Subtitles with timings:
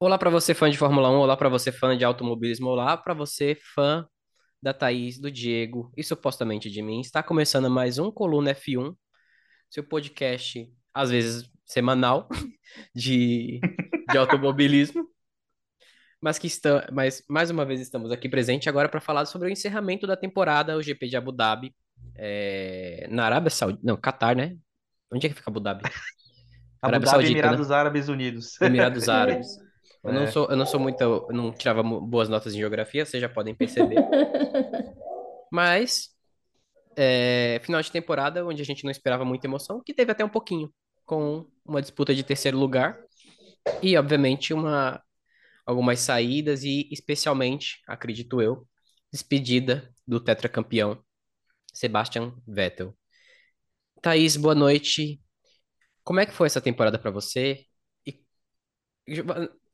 [0.00, 3.12] Olá para você fã de Fórmula 1, olá para você fã de automobilismo, olá para
[3.14, 4.06] você fã
[4.62, 7.00] da Thaís, do Diego e supostamente de mim.
[7.00, 8.94] Está começando mais um Coluna F1,
[9.68, 12.28] seu podcast, às vezes semanal,
[12.94, 13.58] de,
[14.08, 15.04] de automobilismo,
[16.20, 19.50] mas que está, mas mais uma vez estamos aqui presente agora para falar sobre o
[19.50, 21.74] encerramento da temporada, o GP de Abu Dhabi,
[22.14, 24.56] é, na Arábia Saudita, não, Catar, né?
[25.10, 25.82] Onde é que fica Abu Dhabi?
[25.84, 25.92] Abu
[26.82, 27.38] Arábia Dhabi, Saudita, né?
[27.40, 28.60] Emirados Árabes Unidos.
[28.60, 29.67] Emirados Árabes.
[30.04, 30.26] Eu não É.
[30.26, 33.54] sou, eu não sou muito, eu não tirava boas notas em geografia, vocês já podem
[33.54, 33.96] perceber.
[35.50, 36.10] Mas,
[36.96, 40.28] é, final de temporada, onde a gente não esperava muita emoção, que teve até um
[40.28, 40.72] pouquinho,
[41.06, 42.98] com uma disputa de terceiro lugar
[43.82, 45.02] e, obviamente, uma,
[45.66, 48.66] algumas saídas e, especialmente, acredito eu,
[49.12, 51.02] despedida do tetracampeão
[51.72, 52.96] Sebastian Vettel.
[54.02, 55.20] Thaís, boa noite.
[56.04, 57.64] Como é que foi essa temporada para você?
[58.06, 58.22] E,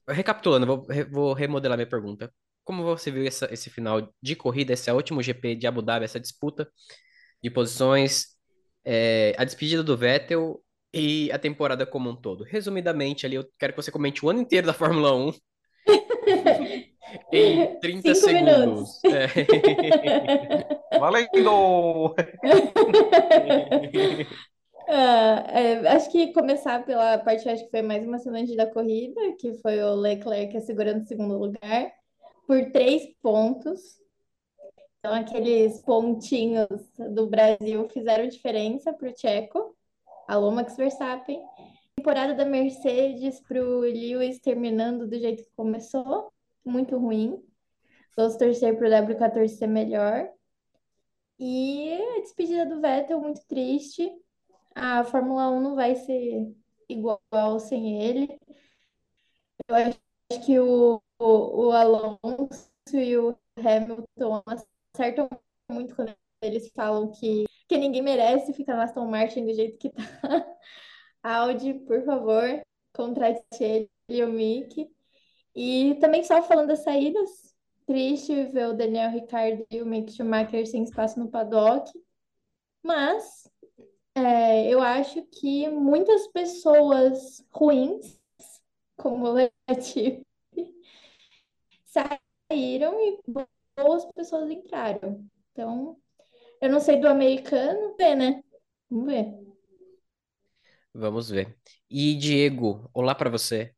[0.08, 2.32] recapitulando, vou, vou remodelar minha pergunta.
[2.64, 6.20] Como você viu essa- esse final de corrida, esse último GP de Abu Dhabi, essa
[6.20, 6.68] disputa
[7.42, 8.28] de posições,
[8.84, 10.60] é, a despedida do Vettel
[10.92, 12.44] e a temporada como um todo?
[12.44, 15.32] Resumidamente, ali, eu quero que você comente o ano inteiro da Fórmula 1
[17.32, 19.00] em 30 Cinco segundos.
[19.04, 19.04] minutos.
[19.04, 19.28] É.
[20.98, 22.14] Valendo!
[24.86, 29.82] É, acho que começar pela parte acho que foi mais emocionante da corrida, que foi
[29.82, 31.92] o Leclerc assegurando o segundo lugar
[32.46, 33.98] por três pontos.
[34.98, 36.68] Então, aqueles pontinhos
[37.14, 39.76] do Brasil fizeram diferença para o Tcheco,
[40.26, 41.42] alô Max Verstappen.
[41.96, 46.32] Temporada da Mercedes para o Lewis terminando do jeito que começou,
[46.64, 47.42] muito ruim.
[48.16, 50.28] Vamos torcer para o W14 ser melhor.
[51.38, 54.10] E a despedida do Vettel, muito triste.
[54.74, 56.54] A Fórmula 1 não vai ser
[56.88, 57.20] igual
[57.60, 58.38] sem ele.
[59.68, 60.00] Eu acho
[60.44, 64.42] que o, o, o Alonso e o Hamilton
[64.94, 65.28] acertam
[65.70, 69.90] muito quando eles falam que, que ninguém merece ficar na Aston Martin do jeito que
[69.90, 70.02] tá.
[71.22, 72.62] Audi, por favor,
[72.92, 74.90] contrate ele e o Mick.
[75.54, 77.54] E também só falando das saídas,
[77.86, 81.90] triste ver o Daniel Ricciardo e o Mick Schumacher sem espaço no paddock.
[82.82, 83.50] Mas
[84.14, 88.20] é, eu acho que muitas pessoas ruins,
[88.96, 90.24] como o Latifi,
[91.86, 93.20] saíram e
[93.76, 95.28] boas pessoas entraram.
[95.52, 95.96] Então,
[96.60, 98.42] eu não sei do americano, ver, né?
[98.88, 99.44] Vamos ver.
[100.92, 101.56] Vamos ver.
[101.90, 103.74] E Diego, olá para você.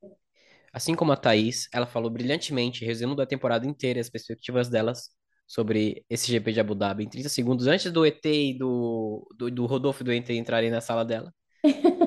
[0.72, 5.08] Assim como a Thaís, ela falou brilhantemente, resumo da temporada inteira, as perspectivas delas
[5.46, 9.50] sobre esse GP de Abu Dhabi em 30 segundos, antes do ET e do, do,
[9.50, 11.32] do Rodolfo e do ET entrarem na sala dela.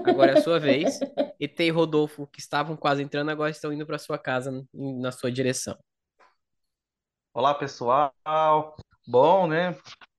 [0.05, 1.00] Agora é a sua vez.
[1.39, 5.31] ET e Rodolfo, que estavam quase entrando, agora estão indo para sua casa, na sua
[5.31, 5.77] direção.
[7.33, 8.13] Olá, pessoal.
[9.07, 9.75] Bom, né?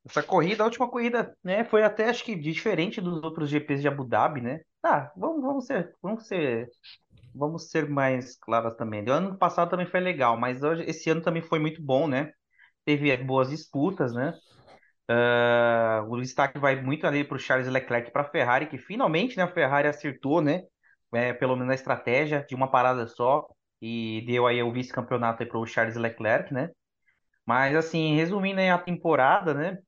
[0.08, 1.64] Essa corrida, a última corrida, né?
[1.64, 4.60] Foi até acho que diferente dos outros GPs de Abu Dhabi, né?
[4.80, 6.70] Tá, vamos, vamos ser, vamos ser,
[7.34, 9.04] vamos ser mais claras também.
[9.04, 12.32] O ano passado também foi legal, mas hoje, esse ano também foi muito bom, né?
[12.84, 14.34] Teve boas disputas, né?
[15.08, 19.36] Ah, o destaque vai muito ali para o Charles Leclerc para a Ferrari, que finalmente,
[19.36, 20.62] né, a Ferrari acertou, né,
[21.12, 23.46] é, pelo menos a estratégia de uma parada só
[23.82, 26.70] e deu aí o vice-campeonato para o Charles Leclerc, né?
[27.46, 29.78] Mas assim, resumindo a temporada, né?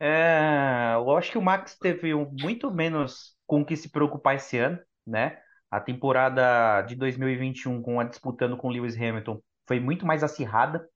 [0.00, 4.58] é, eu acho que o Max teve muito menos com o que se preocupar esse
[4.58, 5.38] ano, né?
[5.70, 10.86] A temporada de 2021 com a disputando com Lewis Hamilton foi muito mais acirrada,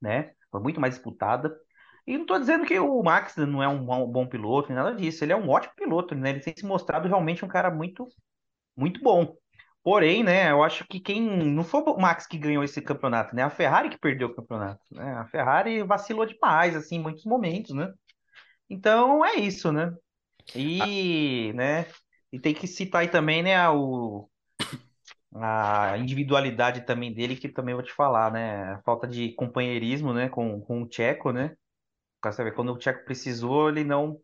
[0.00, 0.32] né?
[0.56, 1.54] Foi muito mais disputada.
[2.06, 5.24] E não estou dizendo que o Max não é um bom, piloto, nem nada disso.
[5.24, 6.30] Ele é um ótimo piloto, né?
[6.30, 8.06] Ele tem se mostrado realmente um cara muito,
[8.76, 9.36] muito bom.
[9.82, 13.42] Porém, né, eu acho que quem não foi o Max que ganhou esse campeonato, né?
[13.42, 15.14] A Ferrari que perdeu o campeonato, né?
[15.14, 17.92] A Ferrari vacilou demais, assim, em muitos momentos, né?
[18.68, 19.92] Então é isso, né?
[20.54, 21.86] E, né?
[22.32, 24.28] E tem que citar aí também, né, o,
[25.40, 28.74] a individualidade também dele, que também vou te falar, né?
[28.74, 31.56] A falta de companheirismo, né, com, com o Tcheco, né?
[32.32, 34.18] Saber, quando o Tcheco precisou, ele não.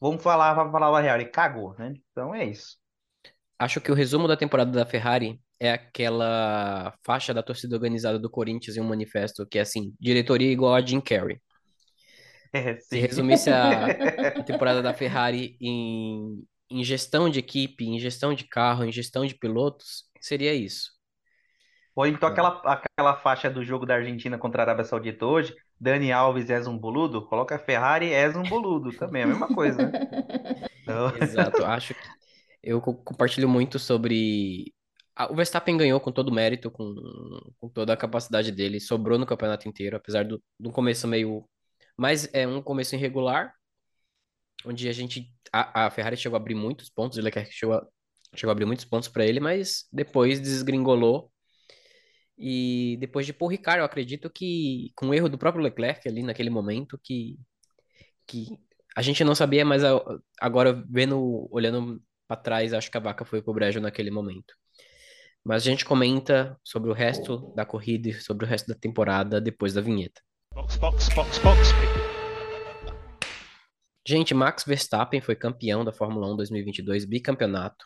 [0.00, 1.92] Vamos falar a palavra real, ele cagou, né?
[2.10, 2.78] Então é isso.
[3.58, 8.30] Acho que o resumo da temporada da Ferrari é aquela faixa da torcida organizada do
[8.30, 11.40] Corinthians em um manifesto que é assim, diretoria igual a Jim Carrey.
[12.52, 18.34] É, Se resumisse a, a temporada da Ferrari em, em gestão de equipe, em gestão
[18.34, 20.90] de carro, em gestão de pilotos, seria isso.
[21.94, 26.12] Ou então aquela, aquela faixa do jogo da Argentina contra a Arábia Saudita hoje, Dani
[26.12, 29.94] Alves és um boludo, coloca Ferrari és um boludo também, é a mesma coisa, né?
[30.82, 31.64] Então, Exato.
[31.64, 32.10] Acho que
[32.62, 34.74] eu co- compartilho muito sobre
[35.30, 36.94] o Verstappen ganhou com todo o mérito, com,
[37.60, 41.44] com toda a capacidade dele, sobrou no campeonato inteiro, apesar do, do começo meio.
[41.96, 43.52] Mas é um começo irregular,
[44.64, 45.32] onde a gente.
[45.52, 47.86] A, a Ferrari chegou a abrir muitos pontos, o Leclerc chegou a,
[48.34, 51.30] chegou a abrir muitos pontos para ele, mas depois desgringolou.
[52.40, 56.22] E depois de Paul Ricard, eu acredito que, com o erro do próprio Leclerc ali
[56.22, 57.36] naquele momento, que,
[58.26, 58.46] que
[58.96, 59.82] a gente não sabia, mas
[60.40, 64.54] agora vendo, olhando para trás, acho que a vaca foi pro brejo naquele momento.
[65.44, 69.40] Mas a gente comenta sobre o resto da corrida e sobre o resto da temporada
[69.40, 70.20] depois da vinheta.
[70.54, 72.17] Box, box, box, box.
[74.08, 77.84] Gente, Max Verstappen foi campeão da Fórmula 1 2022, bicampeonato.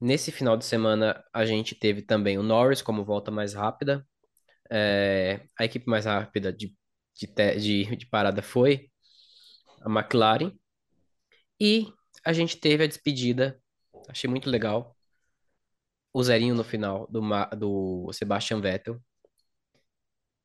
[0.00, 4.02] Nesse final de semana, a gente teve também o Norris como volta mais rápida.
[4.70, 6.74] É, a equipe mais rápida de,
[7.14, 7.26] de,
[7.60, 8.90] de, de parada foi
[9.82, 10.50] a McLaren.
[11.60, 11.92] E
[12.24, 13.60] a gente teve a despedida,
[14.08, 14.96] achei muito legal,
[16.14, 17.20] o zerinho no final do,
[17.58, 18.98] do Sebastian Vettel.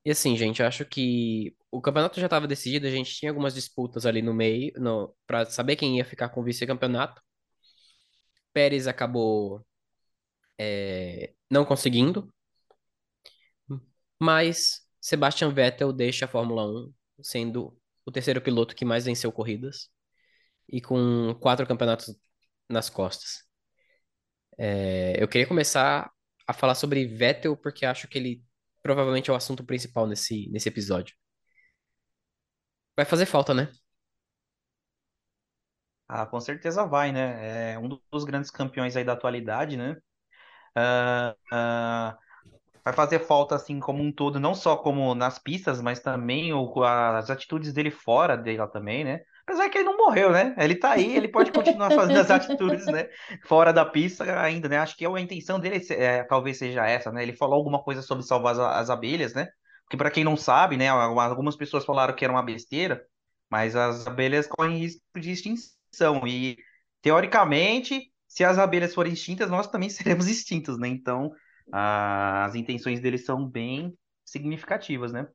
[0.06, 4.06] E assim, gente, acho que o campeonato já estava decidido, a gente tinha algumas disputas
[4.06, 7.22] ali no meio, no, para saber quem ia ficar com o vice-campeonato.
[8.54, 9.66] Pérez acabou
[10.58, 12.32] é, não conseguindo,
[14.20, 19.90] mas Sebastian Vettel deixa a Fórmula 1 sendo o terceiro piloto que mais venceu corridas
[20.68, 22.16] e com quatro campeonatos
[22.70, 23.44] nas costas.
[24.58, 26.12] É, eu queria começar
[26.48, 28.44] a falar sobre Vettel, porque acho que ele
[28.82, 31.16] provavelmente é o assunto principal nesse, nesse episódio.
[32.96, 33.72] Vai fazer falta, né?
[36.08, 37.74] Ah, com certeza vai, né?
[37.74, 39.96] É um dos grandes campeões aí da atualidade, né?
[40.78, 42.18] Uh, uh,
[42.84, 46.84] vai fazer falta assim como um todo, não só como nas pistas, mas também o,
[46.84, 49.22] as atitudes dele fora dela também, né?
[49.50, 50.54] Apesar que ele não morreu, né?
[50.60, 53.10] Ele tá aí, ele pode continuar fazendo as atitudes, né?
[53.46, 54.78] Fora da pista ainda, né?
[54.78, 57.24] Acho que a intenção dele é, talvez seja essa, né?
[57.24, 59.48] Ele falou alguma coisa sobre salvar as, as abelhas, né?
[59.86, 60.88] Porque para quem não sabe, né?
[60.88, 63.04] Algumas pessoas falaram que era uma besteira,
[63.50, 66.28] mas as abelhas correm risco de extinção.
[66.28, 66.56] E,
[67.02, 70.88] teoricamente, se as abelhas forem extintas, nós também seremos extintos, né?
[70.88, 71.32] Então,
[71.74, 75.28] as intenções dele são bem significativas, né?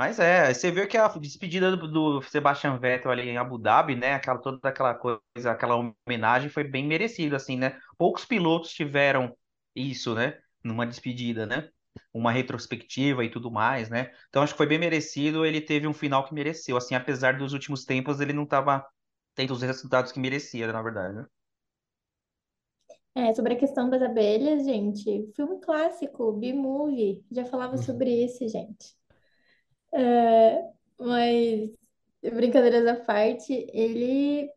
[0.00, 3.94] Mas é, você viu que a despedida do, do Sebastian Vettel ali em Abu Dhabi,
[3.94, 4.14] né?
[4.14, 5.20] Aquela, toda aquela coisa,
[5.50, 5.76] aquela
[6.08, 7.78] homenagem foi bem merecida, assim, né?
[7.98, 9.36] Poucos pilotos tiveram
[9.76, 10.40] isso, né?
[10.64, 11.68] Numa despedida, né?
[12.14, 14.10] Uma retrospectiva e tudo mais, né?
[14.30, 15.44] Então acho que foi bem merecido.
[15.44, 18.86] Ele teve um final que mereceu, assim, apesar dos últimos tempos ele não estava
[19.34, 21.26] tendo os resultados que merecia, na verdade, né?
[23.14, 27.82] É, sobre a questão das abelhas, gente, filme clássico, B-Movie, já falava Uhum.
[27.82, 28.96] sobre isso, gente.
[29.92, 30.62] É,
[30.98, 31.70] mas,
[32.22, 34.50] brincadeiras à parte, ele,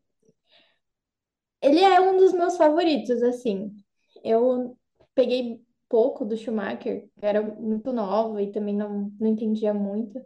[1.61, 3.75] ele é um dos meus favoritos, assim.
[4.23, 4.77] Eu
[5.15, 10.19] peguei pouco do Schumacher, era muito nova e também não, não entendia muito.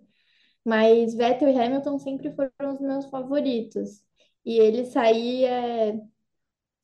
[0.65, 4.03] Mas Vettel e Hamilton sempre foram os meus favoritos.
[4.45, 6.01] E ele saía,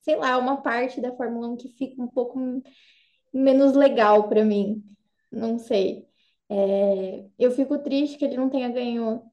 [0.02, 2.40] sei lá, uma parte da Fórmula 1 que fica um pouco
[3.34, 4.84] menos legal para mim.
[5.32, 6.08] Não sei.
[6.56, 9.24] É, eu fico triste que ele não tenha ganho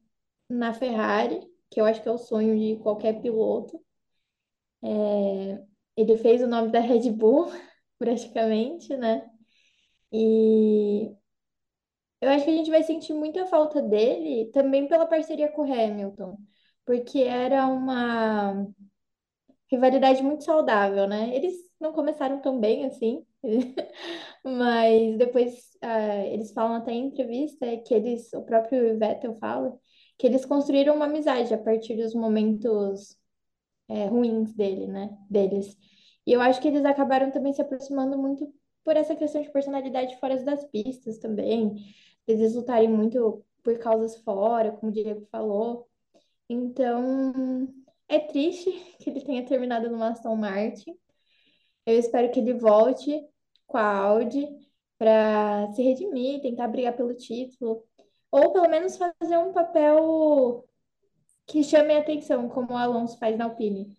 [0.49, 1.41] na Ferrari,
[1.71, 3.81] que eu acho que é o sonho de qualquer piloto.
[4.83, 5.63] É,
[5.97, 7.47] ele fez o nome da Red Bull,
[7.99, 9.29] praticamente, né?
[10.13, 11.13] E
[12.21, 15.73] eu acho que a gente vai sentir muita falta dele também pela parceria com o
[15.73, 16.39] Hamilton,
[16.85, 18.67] porque era uma
[19.71, 21.35] rivalidade muito saudável, né?
[21.35, 23.25] Eles não começaram tão bem assim,
[24.45, 29.79] mas depois uh, eles falam até em entrevista que eles, o próprio Vettel fala,
[30.19, 33.17] que eles construíram uma amizade a partir dos momentos
[33.89, 35.17] é, ruins dele, né?
[35.29, 35.77] Deles.
[36.27, 38.53] E eu acho que eles acabaram também se aproximando muito
[38.85, 41.75] por essa questão de personalidade fora das pistas também.
[42.27, 45.89] Eles lutarem muito por causas fora, como o Diego falou.
[46.49, 47.69] Então,
[48.09, 48.71] é triste
[49.01, 50.95] que ele tenha terminado no Aston Martin.
[51.87, 53.11] Eu espero que ele volte
[53.67, 54.49] com a Audi
[54.99, 57.83] para se redimir, tentar brigar pelo título,
[58.31, 60.65] ou pelo menos fazer um papel
[61.47, 63.97] que chame a atenção, como o Alonso faz na Alpine.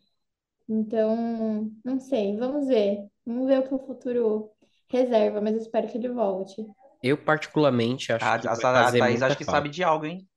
[0.69, 3.05] Então, não sei, vamos ver.
[3.25, 4.49] Vamos ver o que o futuro
[4.89, 6.65] reserva, mas eu espero que ele volte.
[7.03, 9.57] Eu, particularmente, acho a, que a, a fazer Thaís acho que falta.
[9.57, 10.27] sabe de algo, hein?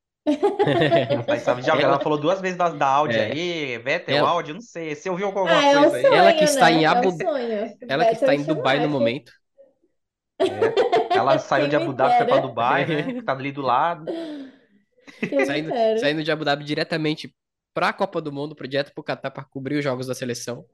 [1.44, 1.70] Sabe de.
[1.70, 3.24] Ela- Ela falou duas vezes da, da Audi É.
[3.32, 4.94] aí, Vettel, Ela- Audi, não sei.
[4.94, 6.02] Você ouviu alguma Ah, é o coisa aí?
[6.02, 6.72] sonho, Ela que está né?
[6.72, 7.76] em É Abu- sonho.
[7.88, 9.32] Ela que está em Dubai no momento.
[11.10, 12.40] Ela saiu de Abu Dhabi, dera.
[12.40, 13.02] Dubai, né?
[13.14, 14.04] Que tá ali do lado.
[15.46, 17.34] Saindo, saindo de Abu Dhabi diretamente
[17.72, 20.14] para a Copa do Mundo, pro- direto para o Catar para cobrir os jogos da
[20.14, 20.64] seleção.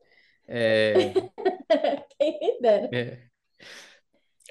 [0.48, 0.92] É,
[2.18, 2.88] Quem me dera.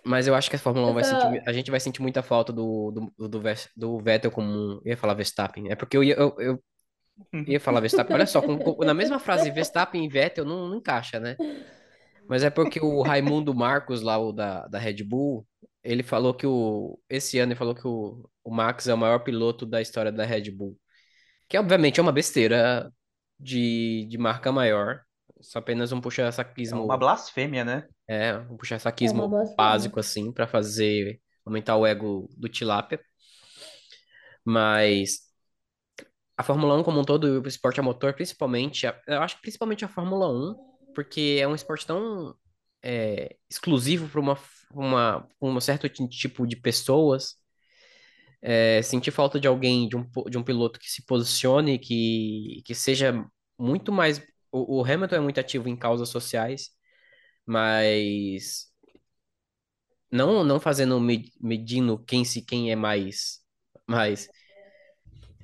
[0.06, 2.24] Mas eu acho que a Fórmula 1 Eu vai sentir, a gente vai sentir muita
[2.24, 3.42] falta do, do, do,
[3.76, 6.64] do Vettel como, eu ia falar Verstappen, é porque eu ia, eu, eu
[7.48, 10.78] ia falar Verstappen, olha só, com- com- na mesma frase Verstappen e Vettel não, não
[10.78, 11.38] encaixa, né?
[12.28, 15.48] Mas é porque o Raimundo Marcos lá, o da, da Red Bull,
[15.84, 19.20] ele falou que o, esse ano ele falou que o, o Max é o maior
[19.20, 20.78] piloto da história da Red Bull,
[21.50, 22.92] que obviamente é uma besteira
[23.40, 25.02] de, de marca maior,
[25.42, 26.02] só apenas um
[26.68, 27.88] É uma blasfêmia, né?
[28.10, 28.58] É, um
[29.02, 29.52] É puxa-saquismo blasfêmia.
[29.58, 33.02] básico, assim, pra fazer aumentar o ego do Tilápia.
[34.44, 35.30] Mas
[36.38, 39.84] a Fórmula 1 como um todo, o esporte a motor, principalmente, eu acho que principalmente
[39.86, 40.56] a Fórmula 1,
[40.94, 42.36] porque é um esporte tão
[42.82, 44.38] é, exclusivo para uma,
[44.74, 47.36] uma, um certo ti- tipo de pessoas.
[48.42, 52.74] É, sentir falta de alguém, de um, de um piloto que se posicione, que, que
[52.76, 53.26] seja
[53.58, 54.20] muito mais.
[54.52, 56.70] O, o Hamilton é muito ativo em causas sociais,
[57.50, 58.68] mas
[60.12, 63.40] não não fazendo me- medindo quem se quem é mais
[63.88, 64.30] mais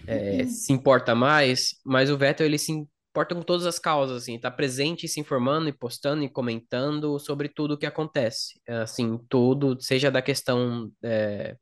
[0.07, 4.39] é, se importa mais, mas o Vettel ele se importa com todas as causas assim,
[4.39, 9.81] tá presente, se informando e postando e comentando sobre tudo o que acontece, assim tudo,
[9.81, 11.55] seja da questão é,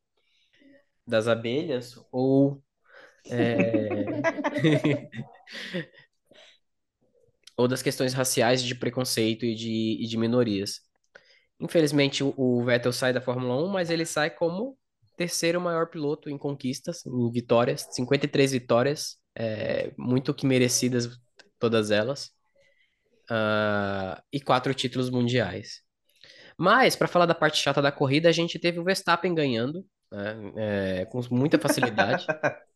[1.07, 2.61] das abelhas ou
[3.29, 3.97] é,
[7.57, 10.81] ou das questões raciais de preconceito e de, e de minorias.
[11.59, 14.77] Infelizmente, o, o Vettel sai da Fórmula 1, mas ele sai como
[15.15, 21.09] terceiro maior piloto em conquistas, em vitórias, 53 vitórias, é, muito que merecidas
[21.59, 22.31] todas elas,
[23.29, 25.81] ah, e quatro títulos mundiais.
[26.57, 31.01] Mas, para falar da parte chata da corrida, a gente teve o Verstappen ganhando, né,
[31.01, 32.25] é, com muita facilidade.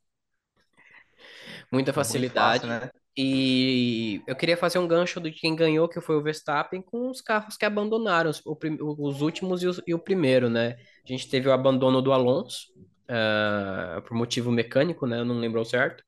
[1.72, 2.67] muita Muito fácil, facilidade.
[2.67, 2.89] né?
[3.18, 7.20] E eu queria fazer um gancho de quem ganhou, que foi o Verstappen, com os
[7.22, 10.78] carros que abandonaram, os, os últimos e, os- e o primeiro, né?
[11.06, 12.68] A gente teve o abandono do Alonso,
[13.10, 15.20] ah, por motivo mecânico, né?
[15.20, 16.04] Eu não lembro ao certo.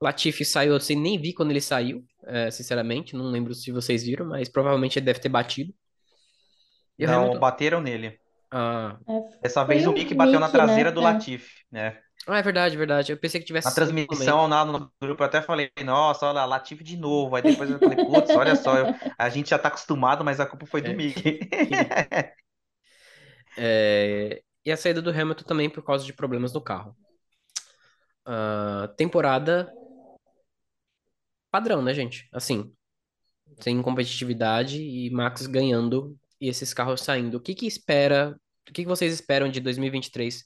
[0.00, 4.26] Latifi saiu, assim, nem vi quando ele saiu, eh, sinceramente, não lembro se vocês viram,
[4.26, 5.72] mas provavelmente ele deve ter batido.
[6.98, 7.40] E o Não, Hamilton.
[7.40, 8.18] bateram nele.
[8.50, 10.62] Ah, É, Dessa foi vez o Mick bateu na Mick, né?
[10.66, 11.04] traseira do É.
[11.04, 11.98] Latifi, né?
[12.26, 13.12] Ah, é verdade, verdade.
[13.12, 16.82] Eu pensei que tivesse Na transmissão, na- no grupo, eu até falei, nossa, olha, Latifi
[16.82, 17.36] de novo.
[17.36, 20.46] Aí depois eu falei, putz, olha só, eu- a gente já tá acostumado, mas a
[20.46, 20.94] culpa foi do É.
[20.94, 21.40] Mick.
[23.56, 26.96] É, e a saída do Hamilton também por causa de problemas no carro.
[28.24, 29.70] Ah, temporada
[31.50, 32.28] padrão, né, gente?
[32.32, 32.72] Assim,
[33.60, 37.36] sem competitividade e Max ganhando e esses carros saindo.
[37.36, 38.36] O que que espera?
[38.68, 40.44] O que que vocês esperam de 2023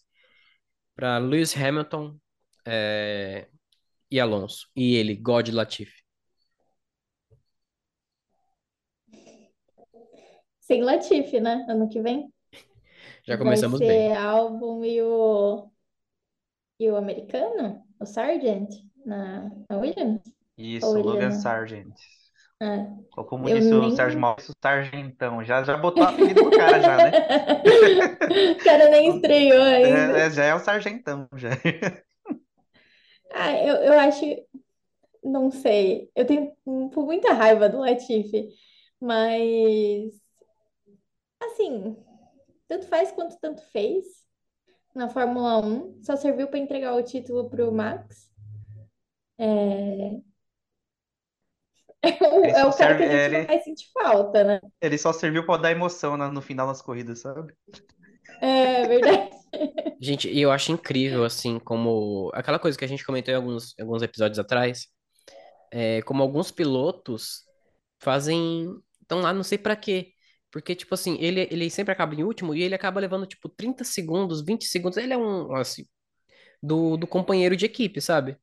[0.98, 2.18] para Lewis Hamilton
[2.66, 3.48] é,
[4.10, 6.02] e Alonso e ele, God Latifi?
[10.58, 11.64] Sem Latifi, né?
[11.68, 12.32] Ano que vem.
[13.24, 14.12] Já Vai começamos ser bem.
[14.16, 15.70] álbum e o,
[16.80, 18.68] e o americano, o Sargent,
[19.04, 20.22] na, na Williams.
[20.56, 21.40] Isso, Ou ele Logan não?
[21.40, 21.94] Sargent.
[22.60, 22.86] É.
[23.16, 25.44] Ou como disse o nem- Sérgio Maurício, Sargentão.
[25.44, 27.12] Já, já botou a apelido do cara já, né?
[28.52, 30.18] o cara nem estreou ainda.
[30.18, 31.50] É, é, já é o Sargentão, já.
[33.30, 34.24] Ah, eu, eu acho,
[35.22, 38.48] não sei, eu tenho muita raiva do Latifi,
[39.00, 40.12] mas
[41.40, 41.96] assim,
[42.66, 44.04] tanto faz quanto tanto fez
[44.94, 48.30] na Fórmula 1, só serviu para entregar o título para o Max.
[49.38, 50.20] É...
[52.02, 54.60] Ele É só o cara que a serve- gente não ele- vai sentir falta, né?
[54.80, 57.52] Ele só serviu pra dar emoção na- no final das corridas, sabe?
[58.40, 59.30] É verdade.
[60.00, 63.74] Gente, e eu acho incrível, assim, como aquela coisa que a gente comentou em alguns,
[63.80, 64.86] alguns episódios atrás,
[65.72, 67.44] é, como alguns pilotos
[68.00, 68.68] fazem,
[69.02, 70.12] estão lá não sei pra quê.
[70.52, 73.84] Porque, tipo assim, ele, ele sempre acaba em último e ele acaba levando, tipo, 30
[73.84, 74.96] segundos, 20 segundos.
[74.98, 75.84] Ele é um, assim,
[76.62, 78.36] do, do companheiro de equipe, sabe?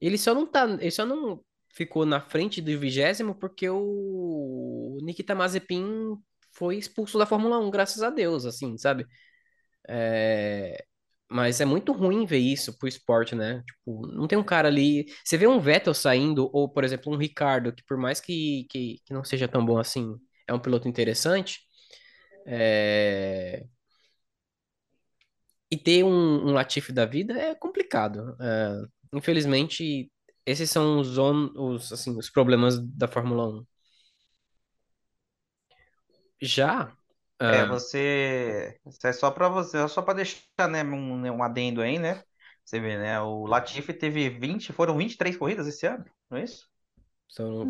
[0.00, 1.42] Ele só não tá, ele só não
[1.72, 6.16] ficou na frente do vigésimo porque o Nikita Mazepin
[6.52, 9.06] foi expulso da Fórmula 1, graças a Deus, assim, sabe?
[9.88, 10.84] É,
[11.30, 13.62] Mas é muito ruim ver isso pro esporte, né?
[13.66, 15.06] Tipo, não tem um cara ali.
[15.24, 18.98] Você vê um Vettel saindo, ou, por exemplo, um Ricardo, que por mais que, que,
[19.06, 20.16] que não seja tão bom assim,
[20.48, 21.60] é um piloto interessante.
[22.46, 23.64] é,
[25.70, 26.10] E ter um,
[26.48, 28.36] um Latifi da vida é complicado.
[28.40, 28.82] É,
[29.14, 30.10] Infelizmente,
[30.46, 33.66] esses são os, on- os, assim, os problemas da Fórmula 1.
[36.40, 36.92] Já.
[37.46, 38.78] É, ah, você.
[38.86, 42.22] Isso é só pra você, só pra deixar, né, um, um adendo aí, né?
[42.64, 43.20] Você vê, né?
[43.20, 46.68] O Latifi teve 20, foram 23 corridas esse ano, não é isso?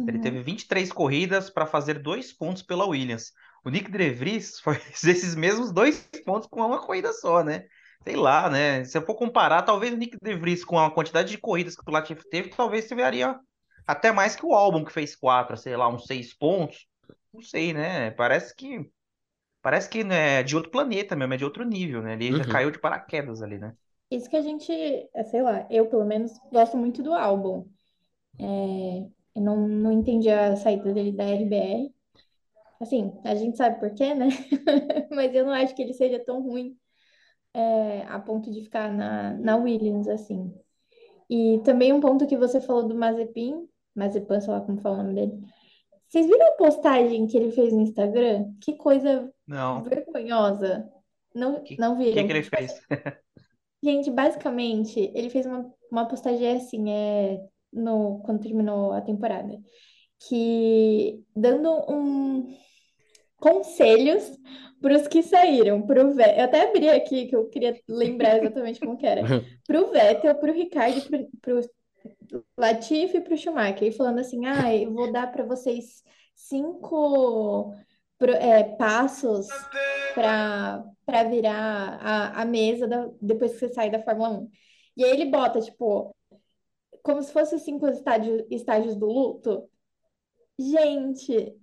[0.06, 0.18] Ele Uhum.
[0.18, 3.32] teve 23 corridas para fazer dois pontos pela Williams.
[3.64, 7.66] o Nick De Vries foi esses mesmos dois pontos com uma corrida só, né?
[8.06, 8.84] Sei lá, né?
[8.84, 11.82] Se eu for comparar, talvez o Nick De Vries com a quantidade de corridas que
[11.86, 13.38] o Latifi teve, talvez você veria
[13.86, 16.86] até mais que o álbum que fez quatro, sei lá, uns seis pontos.
[17.32, 18.10] Não sei, né?
[18.12, 18.90] Parece que
[19.62, 22.14] parece que né, é de outro planeta mesmo, é de outro nível, né?
[22.14, 22.46] Ele já Uhum.
[22.46, 23.74] caiu de paraquedas ali, né?
[24.10, 24.70] Isso que a gente,
[25.14, 27.66] é, sei lá, eu pelo menos gosto muito do álbum.
[28.38, 28.44] É,
[29.36, 31.94] eu não, não entendi a saída dele da RBR.
[32.80, 34.28] Assim, a gente sabe por quê, né?
[35.12, 36.78] Mas eu não acho que ele seja tão ruim
[37.54, 40.52] é, a ponto de ficar na, na Williams, assim.
[41.28, 45.02] E também um ponto que você falou do Mazepin, Mazepan, sei lá como fala o
[45.02, 45.40] nome dele.
[46.08, 48.52] Vocês viram a postagem que ele fez no Instagram?
[48.60, 49.82] Que coisa Não.
[49.82, 50.86] vergonhosa.
[51.34, 52.26] Não, Que- não O que, viram?
[52.26, 52.72] que ele fez?
[53.82, 57.40] Gente, basicamente, ele fez uma, uma postagem assim, é,
[57.72, 59.58] no, quando terminou a temporada,
[60.28, 62.46] que dando um
[63.42, 64.38] conselhos
[64.80, 68.80] para os que saíram, pro Vettel, eu até abri aqui que eu queria lembrar exatamente
[68.80, 69.22] como que era,
[69.66, 71.60] pro Vettel, pro Ricardo, pro, pro
[72.56, 76.02] Latifi e pro Schumacher, e falando assim, ah, eu vou dar para vocês
[76.34, 77.74] cinco
[78.20, 79.48] é, passos
[80.14, 84.50] para para virar a, a mesa da- depois que você sai da Fórmula 1.
[84.96, 86.14] E aí ele bota, tipo,
[87.02, 89.68] como se fosse os cinco estágios, estágios do luto.
[90.56, 91.56] Gente,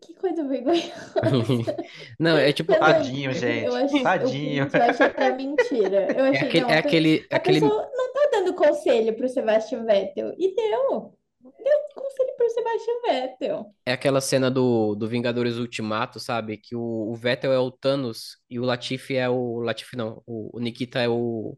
[0.00, 0.92] que coisa vergonhosa.
[2.18, 2.74] Não, é tipo.
[2.74, 3.66] Pelo- Tadinho, eu gente.
[3.72, 4.64] achei, Tadinho.
[4.64, 6.08] Eu, eu achei que era mentira.
[6.16, 9.28] Eu É achei, aquele, não, é aquele, a aquele, pessoa não tá dando conselho pro
[9.28, 10.34] Sebastian Vettel.
[10.38, 11.14] E deu.
[11.42, 13.74] Deu conselho pro Sebastian Vettel.
[13.86, 16.58] é aquela cena do, do Vingadores Ultimato, sabe?
[16.58, 19.60] Que o, o Vettel é o Thanos e o Latifi é o.
[19.60, 21.56] Latifi não, o, o Nikita é o.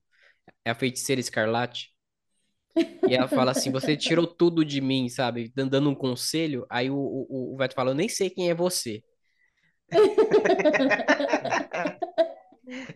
[0.64, 1.90] É a feiticeira Escarlate.
[3.06, 5.52] E ela fala assim: Você tirou tudo de mim, sabe?
[5.54, 6.66] Dan- Dando um conselho.
[6.70, 9.02] Aí o, o, o Vettel fala: Eu nem sei quem é você.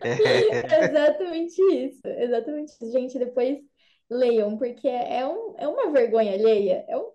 [0.03, 2.01] É, Exatamente isso.
[2.05, 2.91] Exatamente isso.
[2.91, 3.57] Gente, depois
[4.09, 6.85] leiam, porque é, um, é uma vergonha alheia.
[6.87, 7.11] É um...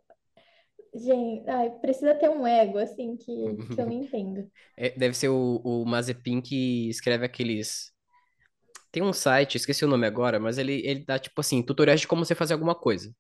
[0.94, 3.33] Gente, ai, precisa ter um ego, assim, que,
[3.73, 4.51] que eu não entendo.
[4.77, 7.92] É, deve ser o, o Mazepin que escreve aqueles.
[8.92, 12.09] Tem um site, esqueci o nome agora, mas ele, ele dá, tipo assim, tutoriais de
[12.09, 13.12] como você fazer alguma coisa.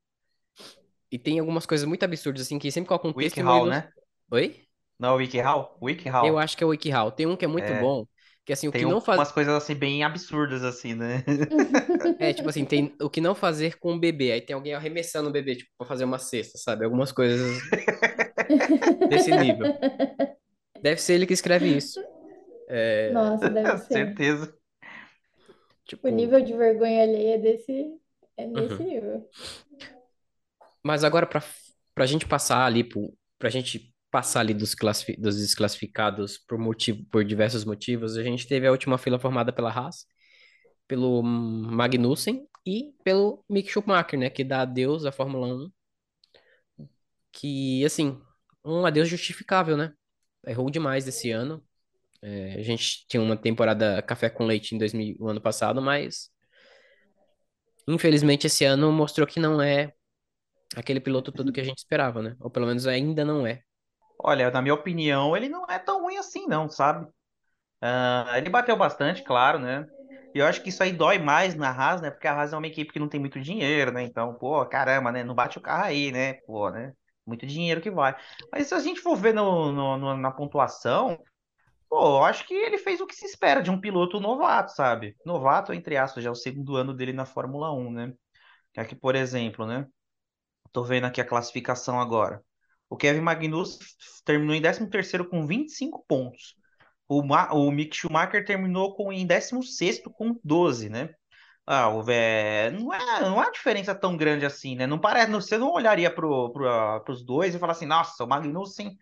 [1.10, 3.88] E tem algumas coisas muito absurdas, assim, que sempre coloca um texto WikiHow, né?
[4.30, 4.64] Oi?
[4.98, 5.76] Não, WikiHow?
[5.80, 6.26] WikiHow.
[6.26, 7.10] Eu acho que é o WikiHow.
[7.10, 7.80] Tem um que é muito É.
[7.80, 8.06] bom,
[8.44, 9.32] que assim, o Tem que não umas faz...
[9.32, 11.24] coisas assim bem absurdas assim, né?
[12.18, 14.32] É, tipo assim, tem o que não fazer com o bebê.
[14.32, 16.84] Aí tem alguém arremessando o bebê, tipo, pra fazer uma cesta, sabe?
[16.84, 17.60] Algumas coisas
[19.08, 19.66] desse nível.
[20.82, 22.00] Deve ser ele que escreve isso.
[22.68, 23.88] É, Nossa, deve ser.
[23.92, 24.54] Certeza.
[25.84, 26.06] Tipo...
[26.06, 27.98] O nível de vergonha alheia desse
[28.36, 28.88] é nesse Uhum.
[28.88, 29.30] nível.
[30.82, 31.42] Mas agora, pra,
[31.94, 34.74] pra gente passar ali, pro, pra gente passar ali dos,
[35.18, 39.70] dos desclassificados por motivo, por diversos motivos, a gente teve a última fila formada pela
[39.70, 40.06] Haas,
[40.88, 44.30] pelo Magnussen e pelo Mick Schumacher, né?
[44.30, 45.70] Que dá adeus à Fórmula 1.
[47.32, 48.20] Que, assim,
[48.64, 49.94] um adeus justificável, né?
[50.46, 51.64] Errou demais esse ano.
[52.22, 56.30] É, a gente tinha uma temporada café com leite em 2000, o ano passado, mas
[57.86, 59.92] infelizmente esse ano mostrou que não é
[60.76, 62.36] aquele piloto todo que a gente esperava, né?
[62.40, 63.62] Ou pelo menos ainda não é.
[64.18, 67.06] Olha, na minha opinião, ele não é tão ruim assim, não, sabe?
[67.80, 69.86] Ah, ele bateu bastante, claro, né?
[70.34, 72.10] E eu acho que isso aí dói mais na Haas, né?
[72.10, 74.02] Porque a Haas é uma equipe que não tem muito dinheiro, né?
[74.04, 75.24] Então, pô, caramba, né?
[75.24, 76.34] Não bate o carro aí, né?
[76.46, 76.92] Pô, né?
[77.26, 78.16] Muito dinheiro que vai.
[78.52, 81.18] Mas se a gente for ver no, no- no- na pontuação,
[81.90, 85.16] pô, eu acho que ele fez o que se espera de um piloto novato, sabe?
[85.26, 88.14] Novato, entre aspas, já é o segundo ano dele na Fórmula 1, né?
[88.76, 89.86] Aqui, por exemplo, né?
[90.72, 92.42] Tô vendo aqui a classificação agora.
[92.88, 93.78] O Kevin Magnussen
[94.24, 96.56] terminou em 13º com 25 pontos.
[97.08, 101.14] O, Ma- o Mick Schumacher terminou com, em 16º com 12, né?
[101.66, 102.70] Ah, o vé...
[102.72, 104.86] não é, não há diferença tão grande assim, né?
[104.86, 108.96] Não parece, você não olharia pro, pro, os dois e falar assim, nossa, o Magnussen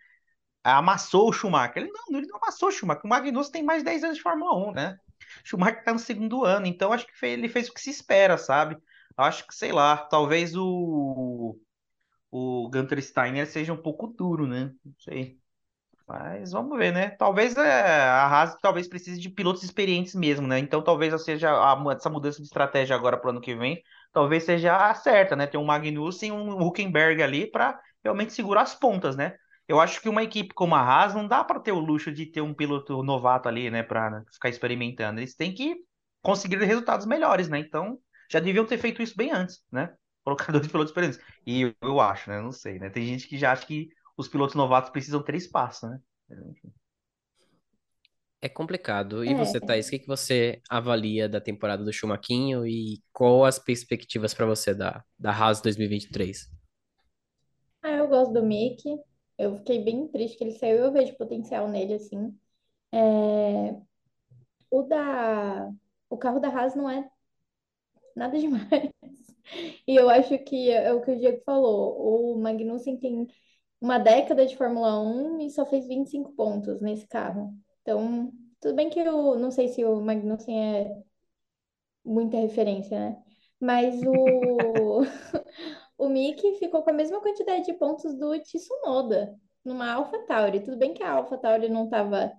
[0.63, 1.83] amassou o Schumacher.
[1.83, 3.05] Ele não, ele não amassou o Schumacher.
[3.05, 4.97] O Magnussen tem mais de 10 anos de Fórmula 1, né?
[5.43, 8.37] O Schumacher tá no segundo ano, então acho que ele fez o que se espera,
[8.37, 8.77] sabe?
[9.15, 11.57] Acho que, sei lá, talvez o,
[12.31, 14.71] o Gunter Steiner seja um pouco duro, né?
[14.83, 15.37] Não sei.
[16.07, 17.11] Mas vamos ver, né?
[17.11, 20.57] Talvez é, a Haas talvez precise de pilotos experientes mesmo, né?
[20.57, 24.43] Então talvez seja a essa mudança de estratégia agora para o ano que vem, talvez
[24.43, 25.45] seja a certa, né?
[25.45, 29.35] Ter um Magnussen e um Hülkenberg ali para realmente segurar as pontas, né?
[29.69, 32.25] Eu acho que uma equipe como a Haas não dá para ter o luxo de
[32.25, 33.83] ter um piloto novato ali, né?
[33.83, 35.19] Para ficar experimentando.
[35.19, 35.75] Eles têm que
[36.23, 37.59] conseguir resultados melhores, né?
[37.59, 37.99] Então
[38.31, 39.93] já deviam ter feito isso bem antes, né?
[40.25, 41.19] Colocar dois pilotos experientes.
[41.45, 42.41] E eu, eu acho, né?
[42.41, 42.89] Não sei, né?
[42.89, 45.99] Tem gente que já acha que os pilotos novatos precisam ter espaço, né?
[46.49, 46.73] Enfim.
[48.41, 49.23] É complicado.
[49.23, 49.59] E você, É.
[49.59, 54.47] Thaís, o que que você avalia da temporada do Chumaquinho e qual as perspectivas para
[54.47, 56.49] você da, da Haas 2023?
[57.83, 58.97] Ah, eu gosto do Mickey.
[59.39, 60.77] Eu fiquei bem triste que ele saiu.
[60.77, 62.37] Eu vejo potencial nele, assim.
[62.93, 63.81] É,
[64.71, 65.71] O da...
[66.09, 67.09] O carro da Haas não é
[68.15, 68.69] nada demais.
[69.87, 72.33] E eu acho que é o que o Diego falou.
[72.35, 73.27] O Magnussen tem
[73.81, 77.53] uma década de Fórmula Um e só fez 25 pontos nesse carro.
[77.81, 81.03] Então, tudo bem que eu não sei se o Magnussen é
[82.03, 83.23] muita referência, né?
[83.59, 85.01] Mas o,
[85.99, 89.35] o Mick ficou com a mesma quantidade de pontos do Tsunoda
[89.65, 90.61] numa AlphaTauri.
[90.63, 92.33] Tudo bem que a AlphaTauri não estava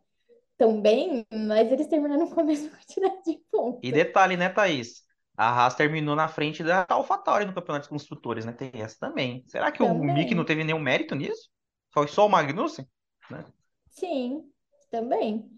[0.58, 3.38] tão bem, mas eles terminaram com a mesma quantidade de
[3.82, 3.92] E pontos.
[3.92, 5.02] detalhe, né, Thaís?
[5.36, 8.52] A Haas terminou na frente da AlphaTauri no Campeonato de Construtores, né?
[8.52, 9.44] Tem essa também.
[9.48, 10.44] Será que o Mick não Também.
[10.44, 11.48] teve nenhum mérito nisso?
[11.92, 12.86] Foi só o Magnussen?
[13.30, 13.44] Né?
[13.90, 14.50] Sim,
[14.90, 15.48] também.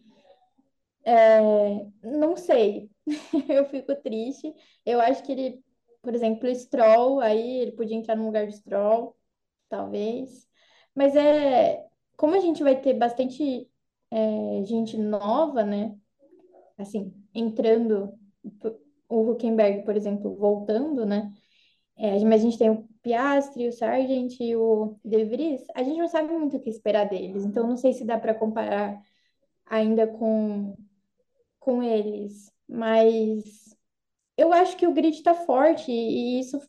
[1.04, 1.40] É,
[2.02, 2.90] não sei.
[3.48, 4.52] Eu fico triste.
[4.84, 5.64] Eu acho que ele,
[6.02, 9.16] por exemplo, Stroll, aí ele podia entrar no lugar do Stroll,
[9.68, 10.48] talvez.
[10.94, 11.86] Mas é
[12.16, 13.68] como a gente vai ter bastante
[14.10, 15.96] é, gente nova, né?
[16.78, 18.12] Assim, entrando,
[19.08, 21.32] o Huckenberg, por exemplo, voltando, né?
[21.96, 25.62] É, mas a gente tem o Piastri, o Sargent e o De Vries.
[25.74, 28.34] A gente não sabe muito o que esperar deles, então não sei se dá para
[28.34, 29.00] comparar
[29.66, 30.76] ainda com,
[31.58, 32.50] com eles.
[32.68, 33.61] Mas
[34.42, 36.60] eu acho que o grid está forte e isso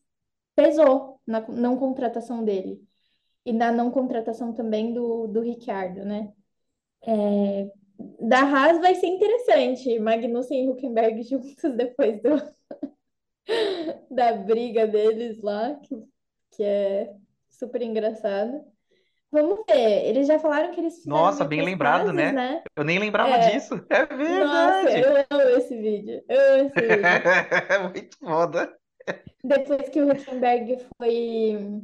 [0.55, 2.79] pesou na não contratação dele.
[3.45, 6.31] E na não contratação também do, do Ricciardo, né?
[8.21, 9.99] Da Haas vai ser interessante.
[9.99, 12.29] Magnussen e Huckenberg juntos depois do,
[14.09, 15.95] da briga deles lá, que,
[16.51, 17.15] que é
[17.49, 18.63] super engraçado.
[19.33, 20.05] Vamos ver.
[20.05, 22.31] Eles já falaram que eles fizeram Nossa, bem lembrado, pazes, né?
[22.31, 22.63] né?
[22.75, 23.49] Eu nem lembrava É.
[23.49, 23.83] disso.
[23.89, 25.01] É Nossa, verdade.
[25.01, 26.23] eu amo esse vídeo.
[26.29, 27.05] Eu amo esse vídeo.
[27.69, 28.71] É muito foda.
[29.43, 31.81] Depois que o Huckenberg foi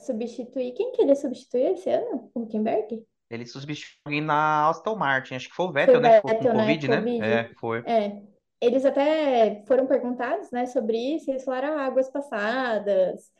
[0.00, 0.72] substituir.
[0.72, 2.30] Quem que ele substituiu esse ano?
[2.34, 3.02] O Huckenberg?
[3.30, 5.36] Ele substituiu alguém na Aston Martin.
[5.36, 6.16] Acho que foi o Foi Vettel, o né?
[6.16, 6.60] Ficou com né?
[6.60, 7.18] Covid, né?
[7.18, 7.78] É, foi.
[7.86, 8.22] É.
[8.60, 13.30] Eles até foram perguntados, né, sobre isso, eles falaram ah, águas passadas,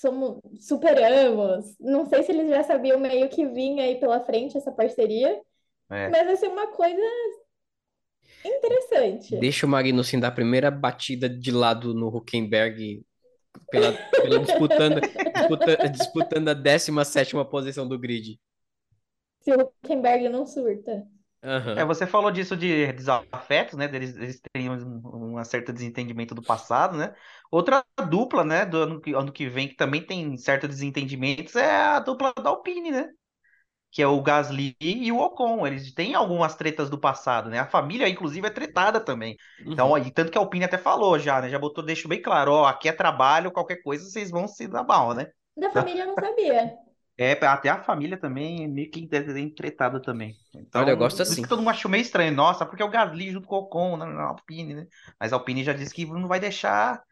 [0.00, 1.76] somos, superamos.
[1.80, 5.40] Não sei se eles já sabiam meio que vinha aí pela frente essa parceria,
[5.90, 6.08] É.
[6.08, 7.00] mas vai ser uma coisa
[8.44, 9.36] interessante.
[9.36, 13.04] Deixa o Magnussen dar a primeira batida de lado no Huckenberg
[13.70, 18.38] pela, pela disputando, disputa, disputando a 17ª posição do grid.
[19.42, 21.06] Se o Huckenberg não surta.
[21.44, 21.76] Aham.
[21.76, 23.88] É, você falou disso de desafetos, né?
[23.88, 27.14] Deles, eles terem um, um certo desentendimento do passado, né?
[27.50, 31.76] Outra dupla, né, do ano que, ano que vem, que também tem certos desentendimentos, é
[31.76, 33.10] a dupla da Alpine, né?
[33.92, 35.66] Que é o Gasly e o Ocon.
[35.66, 37.60] Eles têm algumas tretas do passado, né?
[37.60, 39.36] A família, inclusive, é tretada também.
[39.72, 39.94] Então, Uhum.
[39.94, 41.48] aí, tanto que a Alpine até falou já, né?
[41.50, 44.84] Já botou, deixou bem claro, ó, aqui é trabalho, qualquer coisa vocês vão se dar
[44.84, 45.26] mal, né?
[45.56, 46.78] Da família eu não sabia.
[47.16, 49.06] É, até a família também é meio que
[49.54, 50.34] tretada também.
[50.54, 51.42] Então, Olha, eu gosto por isso assim.
[51.42, 52.32] que todo mundo achou meio estranho.
[52.32, 54.86] Nossa, porque é o Gasly junto com o Ocon na, na Alpine, né?
[55.18, 57.02] Mas a Alpine já disse que não vai deixar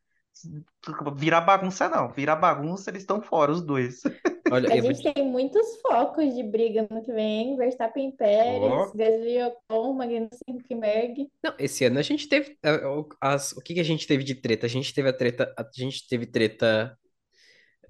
[1.16, 2.10] virar bagunça, não.
[2.10, 4.02] Virar bagunça, eles estão fora, os dois.
[4.52, 7.56] Olha, A eu vou gente tem muitos focos de briga no que vem.
[7.56, 8.92] Verstappen e Pérez, Ó.
[8.94, 11.30] Gasly e Ocon, Magnussen e Huckenberg.
[11.42, 12.58] Não, esse ano a gente teve.
[12.84, 14.66] o- As, o que que a gente teve de treta?
[14.66, 15.54] A gente teve a treta.
[15.56, 16.98] A gente teve treta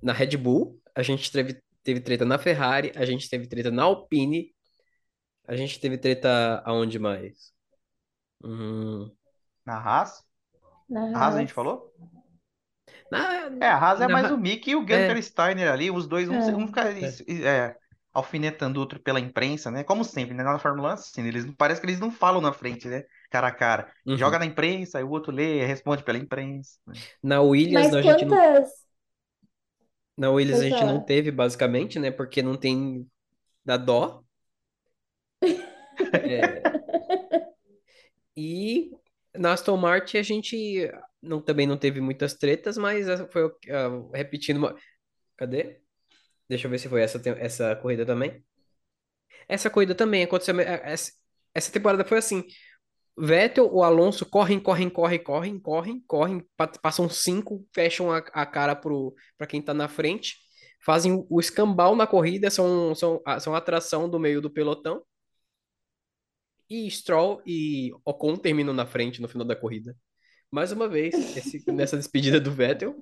[0.03, 3.85] na Red Bull, a gente teve, teve treta na Ferrari, a gente teve treta na
[3.85, 4.55] Alpine,
[5.47, 7.53] a gente teve treta aonde mais?
[8.45, 9.13] Hum,
[9.67, 10.25] Na Haas?
[10.89, 11.93] Na A Haas a gente falou?
[13.11, 15.91] na, É, a Haas é na mais o Mick e o Gunter é, Steiner ali.
[15.91, 16.57] Os dois, um, É.
[16.57, 16.83] um fica
[17.47, 17.77] é,
[18.13, 19.85] alfinetando o outro pela imprensa, né?
[19.85, 20.43] Como sempre, né?
[20.43, 23.05] Na Fórmula 1, é assim, eles, parece que eles não falam na frente, né?
[23.31, 23.93] Cara a cara.
[24.07, 24.17] uhum.
[24.17, 26.79] Joga na imprensa, aí o outro lê, responde pela imprensa.
[26.87, 26.95] né?
[27.23, 28.39] Na Williams Mas a gente não,
[30.23, 31.05] na Williams a Pode gente não falar.
[31.05, 32.13] teve basicamente, né?
[32.13, 33.11] Porque não tem
[33.65, 34.23] da dó.
[36.15, 36.63] É,
[38.37, 38.91] e
[39.37, 44.57] na Aston Martin a gente não, também não teve muitas tretas, mas foi ah, repetindo
[44.57, 44.75] uma...
[45.37, 45.81] Cadê?
[46.49, 48.43] Deixa eu ver se foi essa, essa corrida também.
[49.47, 50.59] Essa corrida também aconteceu.
[50.61, 51.13] Essa,
[51.55, 52.43] essa temporada foi assim.
[53.19, 58.47] Vettel, o Alonso correm, correm, correm, correm, correm, correm, pa- passam cinco, fecham a, a
[58.47, 60.37] cara pro, pra quem tá na frente,
[60.85, 65.03] fazem o escambau na corrida, são, são, são atração do meio do pelotão.
[66.69, 69.97] E Stroll e Ocon terminam na frente no final da corrida.
[70.51, 72.97] Mais uma vez, esse- nessa despedida do Vettel,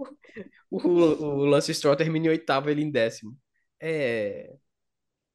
[0.71, 3.37] o, o Lance Stroll termina em oitavo, ele em décimo.
[3.81, 4.57] É.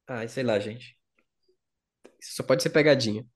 [0.08, 0.98] Ai, sei lá, gente.
[2.20, 3.26] Isso só pode ser pegadinha.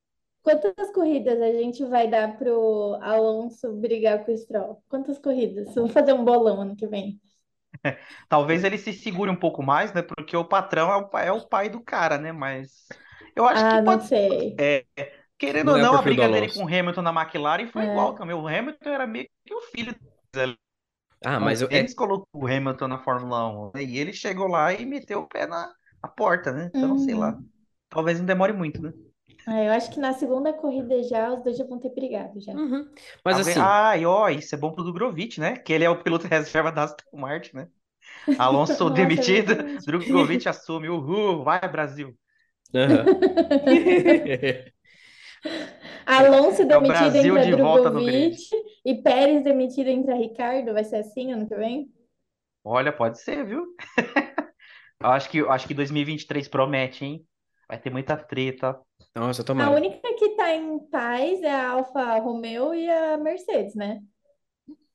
[0.58, 4.82] Quantas corridas a gente vai dar pro Alonso brigar com o Stroll?
[4.88, 5.74] Quantas corridas?
[5.74, 7.20] Vamos fazer um bolão ano que vem.
[8.28, 10.02] Talvez ele se segure um pouco mais, né?
[10.02, 12.32] Porque o patrão é o, pai- é o pai do cara, né?
[12.32, 12.92] Mas
[13.34, 14.06] eu acho que Ah, não pode.
[14.08, 14.60] sei.
[14.60, 14.84] É,
[15.38, 17.12] querendo Não ou é o não, a perfil do briga dele com o Hamilton na
[17.22, 17.84] McLaren foi É.
[17.84, 18.34] igual também.
[18.36, 19.94] O Hamilton era meio que o filho
[20.34, 20.58] dele.
[21.24, 23.82] Ah, mas eu, é, Eles colocou o Hamilton na Fórmula 1, né?
[23.84, 26.72] E ele chegou lá e meteu o pé na, na porta, né?
[26.76, 27.38] Então, sei lá.
[27.38, 27.50] Uhum.
[27.90, 28.92] Talvez não demore muito, né?
[29.46, 32.53] Ah, eu acho que na segunda corrida já os dois já vão ter brigado já.
[32.53, 32.88] Uhum.
[33.24, 35.57] Mas Talvez- assim, Ah, e ó, isso é bom pro Drogovic, né?
[35.57, 37.68] Que ele é o piloto reserva da Aston Martin, né?
[38.38, 39.79] Alonso Nossa, demitido, é.
[39.87, 40.88] Drogovic assume.
[40.88, 42.14] Uhul, vai Brasil.
[42.74, 43.05] aham.
[46.07, 47.57] Alonso É o demitido Brasil entra de.
[47.57, 48.37] Drogovic
[48.85, 50.72] e Pérez demitido entra Ricardo.
[50.74, 51.90] Vai ser assim ano que vem?
[52.64, 53.74] Olha, pode ser, viu?
[55.00, 57.26] Eu acho que, acho que 2023 promete, hein?
[57.70, 58.78] Vai ter muita treta.
[59.14, 59.70] Nossa, A tomara.
[59.70, 64.02] única que tá em paz é a Alfa Romeo e a Mercedes, né?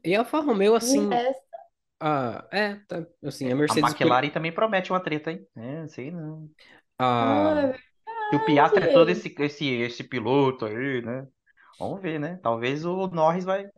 [0.04, 1.46] E a Alfa Romeo, assim, resto,
[2.02, 3.76] ah, é, tá, assim, a A Mercedes...
[3.76, 5.48] McLaren também promete uma treta, hein?
[5.56, 6.50] É, sei não.
[7.00, 7.74] A, ah,
[8.32, 11.28] E o Piastri é todo esse, esse, esse piloto aí, né?
[11.80, 12.38] Vamos ver, né?
[12.44, 13.70] Talvez o Norris vai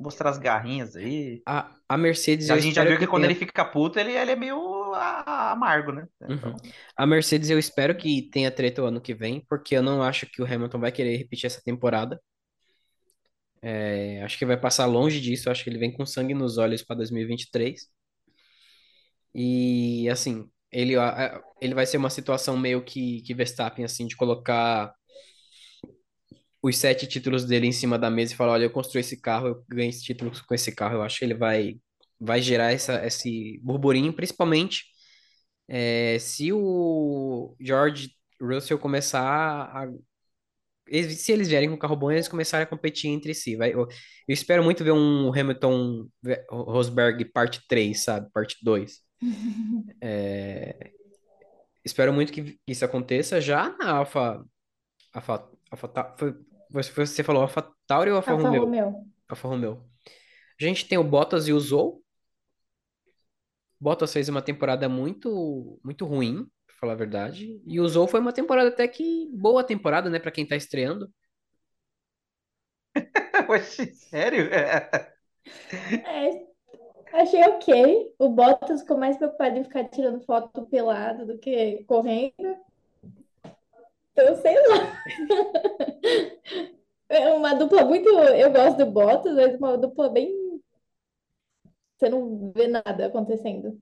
[0.00, 1.44] mostrar as garrinhas aí.
[1.46, 4.12] a, a Mercedes, A gente já viu que que quando tenha- ele fica puto, ele,
[4.12, 6.06] ele é meio a- amargo, né?
[6.22, 6.34] Uhum.
[6.34, 6.54] Então,
[6.96, 10.26] A Mercedes eu espero que tenha treta o ano que vem, porque eu não acho
[10.26, 12.20] que o Hamilton vai querer repetir essa temporada.
[13.62, 16.82] É, acho que vai passar longe disso, acho que ele vem com sangue nos olhos
[16.82, 17.88] para 2023.
[19.34, 20.94] E assim, ele,
[21.60, 24.92] ele vai ser uma situação meio que, que Verstappen, assim, de colocar
[26.62, 29.48] os sete títulos dele em cima da mesa e falar, olha, eu construí esse carro,
[29.48, 30.96] eu ganhei esse título com esse carro.
[30.96, 31.76] Eu acho que ele vai,
[32.20, 34.84] vai gerar essa, esse burburinho, principalmente
[35.68, 39.88] é, se o George Russell começar a.
[40.88, 43.56] Se eles vierem com um carro bom, eles começarem a competir entre si.
[43.56, 43.88] Vai, eu, eu
[44.28, 46.06] espero muito ver um Hamilton
[46.48, 48.30] Rosberg parte 3, sabe?
[48.32, 49.00] Parte 2.
[50.00, 50.92] É,
[51.84, 54.44] espero muito que isso aconteça já na Alfa.
[55.12, 56.34] Alfa, Alfa, foi,
[56.70, 58.64] você você falou Alfa Tauri ou Alfa Alfa Romeo?
[58.64, 59.06] Romeo.
[59.28, 59.84] Alfa Romeo.
[60.60, 62.02] A gente tem o Bottas e o Zou.
[63.80, 67.60] Bottas fez uma temporada muito muito ruim, pra falar a verdade.
[67.66, 71.10] E o Zou foi uma temporada até que boa temporada, né, Pra quem tá estreando.
[73.48, 74.48] Oxi, sério?
[74.52, 76.46] É,
[77.12, 78.14] achei ok.
[78.18, 82.56] O Bottas ficou mais preocupado em ficar tirando foto pelado do que correndo.
[84.12, 85.02] Então, sei lá.
[87.08, 88.08] É uma dupla muito.
[88.08, 90.28] Eu gosto do Bottas, mas uma dupla bem.
[91.98, 93.78] Você não vê nada acontecendo.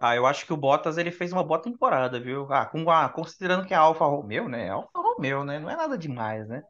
[0.00, 2.46] Ah, eu acho que o Bottas ele fez uma boa temporada, viu?
[2.52, 4.68] Ah, com a- considerando que é a Alfa Romeo, né?
[4.68, 5.58] Alfa Romeo, né?
[5.58, 6.62] Não é nada demais, né?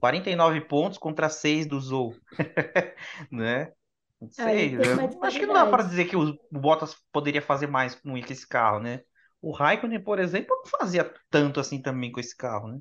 [0.00, 2.20] 49 pontos contra 6 do Zou.
[3.30, 3.72] Né?
[4.20, 4.78] Não Aí sei.
[4.78, 7.94] eu uma acho que não dá para dizer que o o Bottas poderia fazer mais
[7.94, 9.02] com esse carro, né?
[9.42, 12.80] O Raikkonen, por exemplo, não fazia tanto assim também com esse carro, né?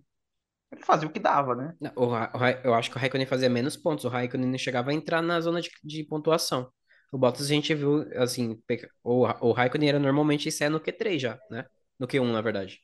[0.71, 1.75] Ele fazia o que dava, né?
[1.79, 4.05] Não, O, Ra- o Ra- eu acho que o Raikkonen fazia menos pontos.
[4.05, 6.71] O Raikkonen não chegava a entrar na zona de, de pontuação.
[7.11, 8.61] O Bottas a gente viu, assim,
[9.03, 11.65] o, o Raikkonen era normalmente isso é no Q3 já, né?
[11.99, 12.81] No Q1, na verdade.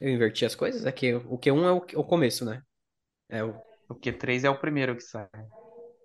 [0.00, 2.62] Eu inverti as coisas, é que o Q1 é o, o começo, né?
[3.28, 3.54] É o,
[3.88, 5.28] O Q3 é o primeiro que sai.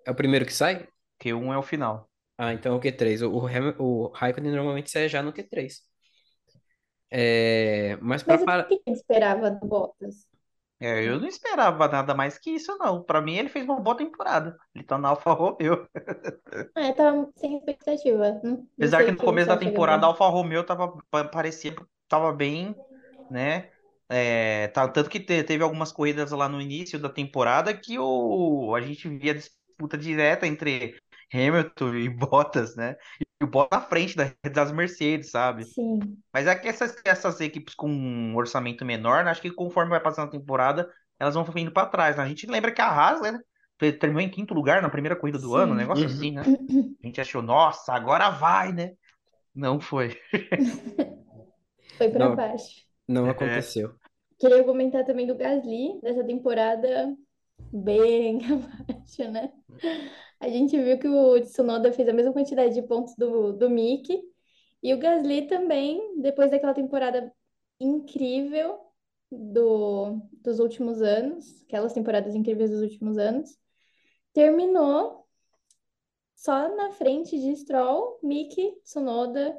[0.05, 0.83] é o primeiro que sai?
[0.83, 0.87] O
[1.19, 2.09] Q1 é o final.
[2.37, 3.21] Ah, então é o Q3.
[3.21, 5.81] O, o, o Raikkonen normalmente sai já no Q3.
[7.09, 10.27] É, mas para Mas o que a gente esperava do Bottas?
[10.85, 13.03] É, eu não esperava nada mais que isso, não.
[13.03, 14.57] Pra mim, ele fez uma boa temporada.
[14.75, 15.87] Ele tá na Alfa Romeo.
[16.75, 18.39] É, tava sem expectativa.
[18.43, 20.07] Não, não Apesar que no começo você da temporada a.
[20.07, 22.83] Alfa Romeo tava, pa- parecia que tava bem,
[23.29, 23.71] né?
[24.09, 28.75] É, tá- tanto que te- teve algumas corridas lá no início da temporada que o,
[28.75, 30.99] a gente via disputa direta entre
[31.33, 32.95] Hamilton e Bottas, né?
[33.41, 35.71] E o Bottas na frente da- das Mercedes, sabe?
[35.75, 36.23] Sim.
[36.33, 39.99] Mas é que essas, essas equipes com um orçamento menor, né, acho que conforme vai
[40.01, 42.23] passando a temporada, elas vão indo pra trás, né?
[42.23, 43.39] A gente lembra que a Haas, né,
[43.79, 45.77] te- terminou em quinto lugar na primeira corrida do ano, um Sim.
[45.77, 46.07] negócio Uhum.
[46.07, 46.49] assim, né?
[47.03, 48.91] A gente achou, nossa, agora vai, né?
[49.55, 50.19] Não foi.
[51.97, 52.85] Foi pra Não, baixo.
[53.07, 53.99] não É, aconteceu.
[54.39, 57.15] Queria comentar também do Gasly, dessa temporada
[57.71, 58.41] bem
[58.89, 59.53] abaixo, né?
[60.43, 64.21] A gente viu que o Tsunoda fez a mesma quantidade de pontos do, do Mick.
[64.83, 67.33] E o Gasly também, depois daquela temporada
[67.79, 68.77] incrível
[69.31, 73.57] do, dos últimos anos, aquelas temporadas incríveis dos últimos anos,
[74.33, 75.25] terminou
[76.35, 79.57] só na frente de Stroll, Mick, Tsunoda,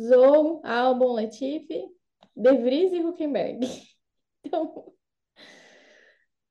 [0.00, 1.86] Zhou, Albon, Latifi,
[2.34, 3.60] De Vries e Hülkenberg.
[4.42, 4.94] Então,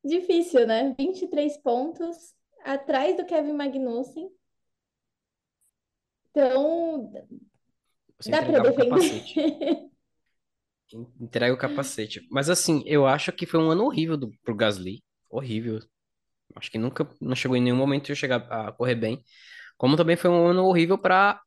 [0.04, 0.94] Difícil, né?
[1.00, 2.37] 23 pontos
[2.68, 4.30] atrás do Kevin Magnussen.
[6.32, 7.12] Então,
[8.20, 9.90] Você dá para defender.
[11.20, 12.26] Entrega o capacete.
[12.32, 15.04] Mas assim, eu acho que foi um ano horrível do, pro Gasly.
[15.30, 15.80] Horrível.
[16.56, 19.24] Acho que nunca, não chegou em nenhum momento de chegar a correr bem.
[19.78, 21.42] Como também foi um ano horrível para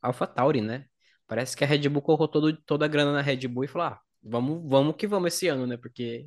[0.00, 0.86] AlphaTauri, né?
[1.26, 3.88] Parece que a Red Bull colocou todo, toda a grana na Red Bull e falou:
[3.88, 5.76] ah, vamos, vamos que vamos esse ano, né?
[5.76, 6.26] Porque.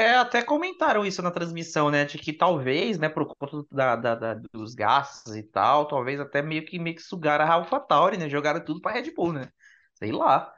[0.00, 2.04] É, até comentaram isso na transmissão, né?
[2.04, 6.40] De que talvez, né, por conta da, da- da- dos gastos e tal, talvez até
[6.40, 8.28] meio que, meio que sugaram a AlphaTauri, né?
[8.28, 9.50] Jogaram tudo pra Red Bull, né?
[9.94, 10.52] Sei lá.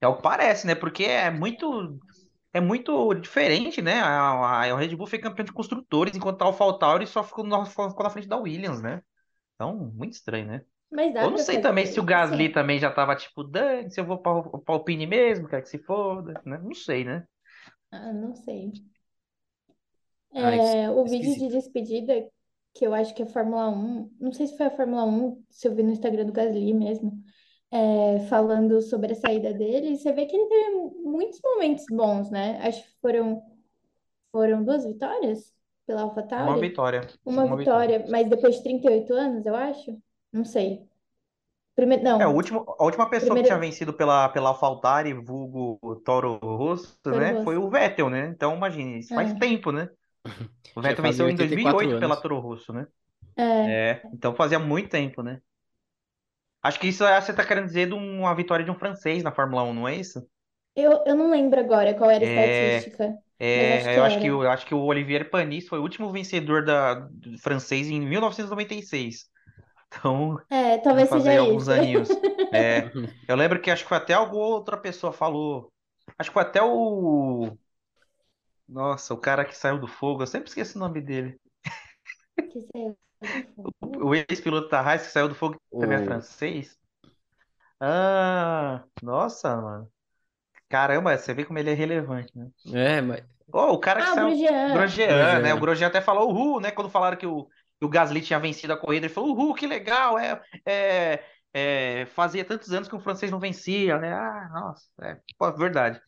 [0.00, 0.74] É o que parece, né?
[0.74, 1.98] Porque é muito,
[2.54, 4.00] é muito diferente, né?
[4.00, 7.64] A, a, a Red Bull foi campeã de construtores, enquanto a AlphaTauri só ficou na,
[7.66, 9.02] ficou na frente da Williams, né?
[9.56, 10.62] Então, muito estranho, né?
[10.90, 12.52] Mas dá Eu não sei também se o Gasly assim.
[12.52, 15.78] também já tava tipo, dane, se eu vou pra, pra Alpine mesmo, quer que se
[15.80, 16.58] foda, né?
[16.58, 17.26] Não sei, né?
[17.90, 18.72] Ah, não sei.
[20.38, 21.48] Ah, É, o vídeo de esquisito.
[21.48, 22.12] despedida,
[22.74, 25.42] que eu acho que é a Fórmula 1, não sei se foi a Fórmula 1,
[25.50, 27.22] se eu vi no Instagram do Gasly mesmo,
[27.70, 30.70] é, falando sobre a saída dele, você vê que ele teve
[31.04, 32.58] muitos momentos bons, né?
[32.66, 33.42] Acho que foram,
[34.32, 35.54] foram duas vitórias
[35.86, 36.02] pela
[36.36, 37.02] Uma AlphaTauri, vitória.
[37.26, 37.88] uma Uma vitória.
[37.88, 40.00] vitória, mas depois de 38 anos, eu acho,
[40.32, 40.88] não sei.
[41.76, 45.12] Primeiro, É, o não, último, a última pessoa que primeiro, tinha vencido pela, pela AlphaTauri,
[45.12, 47.36] vulgo Toro Rosso, Toro né?
[47.36, 47.58] Foi Rosso.
[47.58, 48.28] o Vettel, né?
[48.28, 49.88] Então, imagine, isso faz É, tempo, né?
[50.74, 52.20] O Vettel fazia venceu em 84 2008 pela anos.
[52.20, 52.86] Toro Rosso, né?
[53.36, 55.42] é, É, então fazia muito tempo, né?
[56.62, 59.32] Acho que isso é, você tá querendo dizer de uma vitória de um francês na
[59.32, 60.26] Fórmula 1, não é isso?
[60.74, 63.18] eu, eu não lembro agora qual era a É, estatística,
[63.74, 66.10] acho é, que eu acho que, eu acho que o Olivier Panis foi o último
[66.12, 67.08] vencedor da,
[67.42, 69.26] francês em 1996.
[69.92, 71.68] Então, É, já talvez seja alguns isso.
[71.68, 72.08] aninhos.
[72.52, 72.94] É,
[73.26, 75.72] eu lembro que acho que foi até alguma outra pessoa falou.
[76.18, 77.56] Acho que foi até o.
[78.68, 81.36] Nossa, o cara que saiu do fogo, eu sempre esqueço o nome dele.
[82.50, 82.96] Que saiu
[83.62, 84.06] do fogo.
[84.08, 86.04] O ex-piloto da Haas que saiu do fogo também é O...
[86.04, 86.78] francês.
[87.80, 89.92] Ah, nossa, mano.
[90.68, 92.50] Caramba, você vê como ele é relevante, né?
[92.72, 93.24] É, mas.
[93.52, 94.28] Oh, o cara que Ah, o saiu.
[94.28, 94.68] Grosjean.
[94.72, 95.54] Grosjean, né?
[95.54, 95.60] O Grosjean.
[95.60, 96.70] Grosjean até falou uhul, né?
[96.72, 99.66] Quando falaram que o, que o Gasly tinha vencido a corrida, ele falou uhul, que
[99.66, 104.12] legal, é, é, é, fazia tantos anos que o francês não vencia, né?
[104.12, 106.00] Ah, nossa, é, pô, verdade.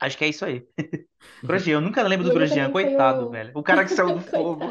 [0.00, 0.66] Acho que é isso aí.
[1.46, 3.52] Grosjean, eu nunca lembro E do Grosjean, coitado, velho.
[3.54, 4.68] O cara que saiu do fogo.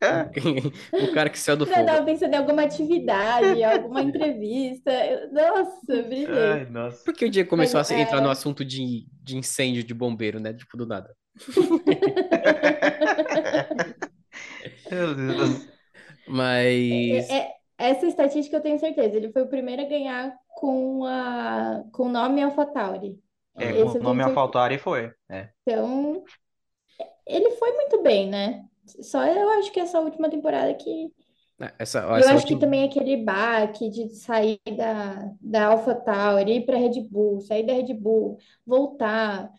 [0.98, 1.86] O cara que saiu do Eu fogo.
[1.86, 4.90] tava pensando em alguma atividade, alguma entrevista.
[4.92, 6.60] Eu- Nossa, brilhei.
[6.60, 7.04] Ai, nossa.
[7.04, 9.82] Por que o dia Mas começou a se- entrar no é, assunto de, de incêndio
[9.84, 10.52] de bombeiro, né?
[10.52, 11.14] Tipo, do nada.
[14.90, 15.79] Meu Deus.
[16.30, 17.28] Mas.
[17.30, 19.16] é- é- essa estatística eu tenho certeza.
[19.16, 23.18] Ele foi o primeiro a ganhar com a com o nome AlphaTauri.
[23.56, 24.22] É, Esse com o eu nome.
[24.22, 25.12] AlphaTauri foi.
[25.30, 25.50] É.
[25.62, 26.22] Então,
[27.26, 28.64] ele foi muito bem, né?
[29.02, 31.12] Só eu acho que essa última temporada que
[31.58, 32.60] né, Essa, Eu essa acho que última.
[32.60, 37.92] também aquele baque de sair da, da AlphaTauri, ir para Red Bull, sair da Red
[37.94, 39.50] Bull, voltar,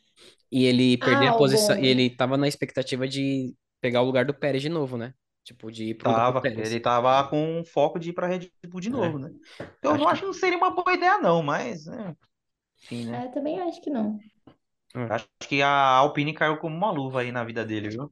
[0.51, 1.77] E ele perder a posição.
[1.79, 5.13] E ele tava na expectativa de pegar o lugar do Pérez de novo, né?
[5.43, 6.41] Tipo, de ir pro Tava.
[6.45, 8.93] Ele tava com foco de ir pra Red Bull de É.
[8.93, 9.29] novo, né?
[9.81, 10.13] Eu Acho não que.
[10.13, 12.15] acho que não seria uma boa ideia, não, mas, né,
[12.83, 13.23] enfim, né?
[13.23, 14.19] É, também acho que não.
[15.09, 18.09] Acho que a Alpine caiu como uma luva aí na vida dele, viu?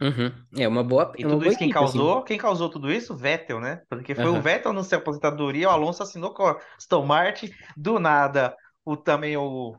[0.00, 0.32] Uhum.
[0.58, 2.04] É uma boa, E é uma tudo boa isso quem equipe, assim.
[2.04, 2.22] causou?
[2.22, 3.16] Quem causou tudo isso?
[3.16, 3.82] Vettel, né?
[3.88, 4.40] Porque foi o Aham.
[4.40, 9.36] Vettel no seu aposentadoria, o Alonso assinou com a Aston Martin, do nada, o também
[9.36, 9.78] o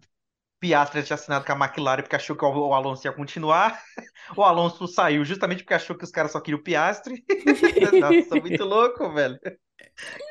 [0.60, 3.82] Piastri tinha assinado com a McLaren porque achou que o Alonso ia continuar.
[4.36, 7.24] O Alonso saiu justamente porque achou que os caras só queriam o Piastri.
[8.00, 9.40] Nossa, muito louco, velho.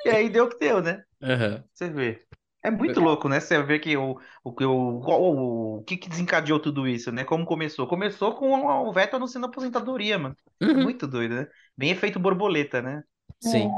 [0.05, 1.03] E aí deu o que deu, né?
[1.23, 1.65] Aham.
[1.75, 2.27] Você vê.
[2.63, 3.41] É muito louco, né?
[3.41, 7.25] Você vê que o, o, que o, o, o que que desencadeou tudo isso, né?
[7.25, 7.87] Como começou?
[7.87, 10.37] Começou com o Vettel anunciando a aposentadoria, mano.
[10.61, 10.83] É Uhum.
[10.83, 11.49] muito doido, né?
[11.77, 13.03] Bem efeito borboleta, né?
[13.41, 13.71] Sim.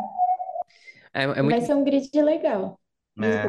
[1.12, 1.22] É.
[1.22, 1.60] É, é Vai muito.
[1.60, 2.78] ser um grid legal.
[3.20, 3.46] É.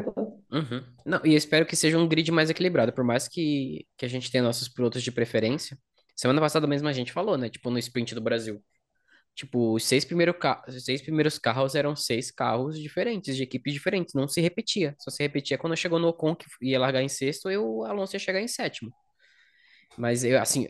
[0.55, 0.84] Uhum.
[1.05, 4.10] Não, e eu espero que seja um grid mais equilibrado, por mais que, que a
[4.10, 5.77] gente tenha nossos pilotos de preferência.
[6.15, 7.50] Semana passada mesmo a gente falou, né?
[7.50, 8.63] Tipo, no sprint do Brasil.
[9.35, 10.62] Tipo, os seis, primeiro ca...
[10.67, 14.13] os seis primeiros carros eram seis carros diferentes, de equipes diferentes.
[14.13, 14.96] Não se repetia.
[15.00, 18.15] Só se repetia quando chegou no Ocon, que ia largar em sexto, e o Alonso
[18.15, 18.91] ia chegar em sétimo.
[19.98, 20.67] Mas, eu, assim,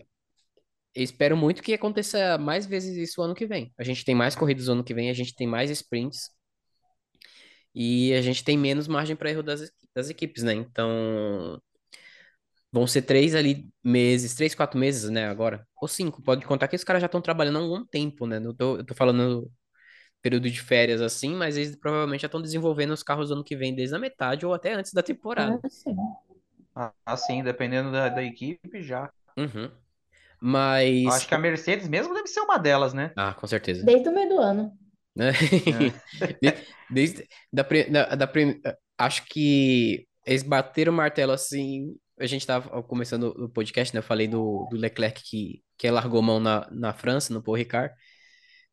[0.94, 3.74] eu espero muito que aconteça mais vezes isso ano que vem.
[3.78, 6.30] A gente tem mais corridas ano que vem, a gente tem mais sprints.
[7.82, 10.54] E a gente tem menos margem para erro das, das equipes, né?
[10.54, 11.62] Então,
[12.70, 15.30] vão ser três ali meses, três, quatro meses, né?
[15.30, 16.22] Agora, ou cinco.
[16.22, 18.38] Pode contar que os caras já estão trabalhando há algum tempo, né?
[18.38, 19.50] Não tô, eu tô falando
[20.22, 23.56] período de férias assim, mas eles provavelmente já estão desenvolvendo os carros do ano que
[23.56, 25.58] vem desde a metade ou até antes da temporada.
[25.64, 25.96] Ah, sim.
[27.06, 29.10] Assim, dependendo da, da equipe, já.
[29.38, 29.72] Uhum.
[30.42, 31.06] Mas.
[31.06, 33.14] Eu acho que a Mercedes mesmo deve ser uma delas, né?
[33.16, 33.86] Ah, com certeza.
[33.86, 34.78] Desde o meio do ano.
[35.16, 35.32] Né?
[36.42, 36.58] De-
[36.90, 38.32] Desde da, da, da
[38.98, 41.96] acho que eles bateram o martelo assim.
[42.20, 44.00] A gente tava começando o podcast, né?
[44.00, 47.94] Eu falei do, do Leclerc que, que largou mão na, na França, no Paul Ricard.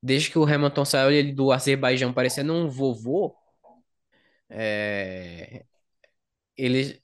[0.02, 3.36] Desde que o Hamilton saiu ele do Azerbaijão parecendo um vovô,
[4.48, 5.64] é,
[6.56, 7.02] ele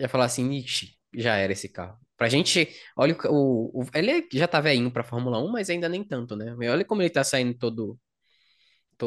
[0.00, 1.98] já falou assim, ixi, já era esse carro.
[2.16, 5.88] Pra gente, olha o, o, ele é- já tá velhinho pra Fórmula 1, mas ainda
[5.88, 6.54] nem tanto, né?
[6.70, 7.98] Olha como ele tá saindo todo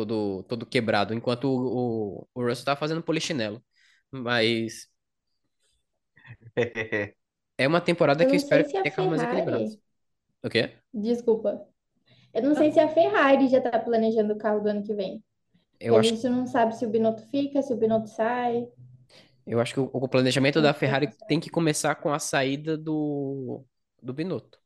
[0.06, 3.64] todo, todo quebrado, enquanto o, o, o Russell tá fazendo polichinelo.
[4.12, 4.88] Mas
[7.58, 9.24] é uma temporada Eu que eu não espero que a tenha carros mais Ferrari.
[9.24, 9.78] equilibrados.
[10.44, 10.78] O quê?
[10.94, 11.66] Desculpa.
[12.34, 15.24] Eu não sei se a Ferrari já tá planejando o carro do ano que vem.
[15.80, 18.68] Eu a acho, gente não sabe se o Binotto fica, se o Binotto sai.
[19.46, 23.64] eu acho que o, o planejamento da Ferrari tem que começar com a saída do,
[24.02, 24.60] do Binotto.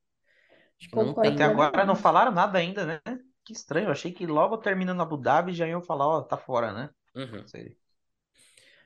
[0.79, 1.33] Acho que não Concordo tem.
[1.35, 3.01] Até agora não falaram nada ainda, né?
[3.45, 3.87] Que estranho.
[3.87, 6.89] Eu achei que logo terminando Abu Dhabi já iam falar, ó, tá fora, né?
[7.15, 7.41] Uhum.
[7.41, 7.77] Não sei.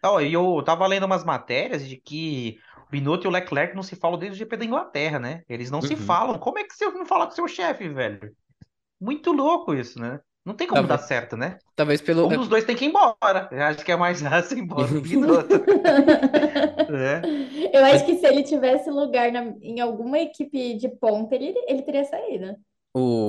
[0.03, 3.84] Ó, e eu tava lendo umas matérias de que o Binotto e o Leclerc não
[3.84, 5.43] se falam desde o GP da Inglaterra, né?
[5.49, 6.06] Eles não se Uhum.
[6.06, 6.38] falam.
[6.39, 8.36] Como é que você não fala com seu chefe, velho?
[9.01, 10.20] Muito louco isso, né?
[10.45, 11.60] Não tem como dar Talvez, certo, né?
[11.76, 12.28] talvez pelo.
[12.28, 13.49] Um dos dois tem que ir embora.
[13.51, 15.70] Eu acho que é mais fácil ir embora do Binotto,
[16.88, 17.30] né?
[17.74, 21.82] Eu acho que se ele tivesse lugar na- em alguma equipe de ponta, ele, ele
[21.84, 22.56] teria saído.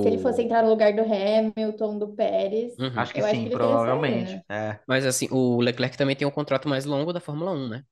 [0.01, 0.45] Se ele fosse O...
[0.45, 2.91] entrar no lugar do Hamilton, do Pérez, Uhum.
[2.95, 4.41] Acho que eu acho que sim, provavelmente.
[4.49, 4.79] É.
[4.87, 7.83] Mas assim, o Leclerc também tem um contrato mais longo da Fórmula 1, né?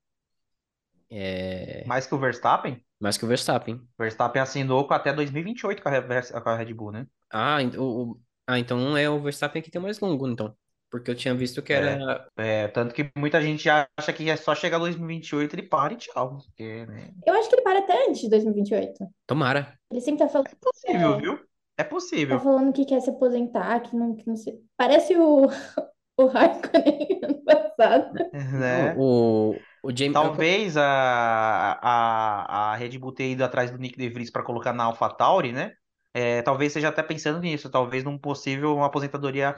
[1.09, 1.84] É...
[1.86, 2.84] Mais que o Verstappen?
[2.99, 3.76] Mais que o Verstappen.
[3.76, 7.07] O Verstappen assinou com até 2028 com a com a Red Bull, né?
[7.32, 10.55] Ah, o, o- ah, então é o Verstappen que tem mais longo, então.
[10.89, 11.78] Porque eu tinha visto que É.
[11.78, 12.28] era.
[12.38, 16.38] É, tanto que muita gente acha que é só chegar 2028 ele para e tchau.
[16.38, 17.11] Porque, né?
[17.26, 19.05] Eu acho que ele para até antes de 2028.
[19.28, 19.78] Tomara.
[19.91, 21.21] Ele sempre tá falando, É possível, É.
[21.21, 21.45] viu?
[21.78, 22.39] É tá possível.
[22.39, 24.59] falando que quer se aposentar, que não, que não se...
[24.78, 25.47] Parece o,
[26.17, 28.13] o Raikkonen ano passado.
[28.34, 28.93] Né?
[28.97, 30.13] O, o, o James.
[30.13, 30.84] Talvez a,
[31.82, 35.51] a, a Red Bull ter ido atrás do Nick De Vries para colocar na AlphaTauri,
[35.51, 35.73] né?
[36.13, 39.53] É, talvez seja até pensando nisso, talvez num possível uma aposentadoria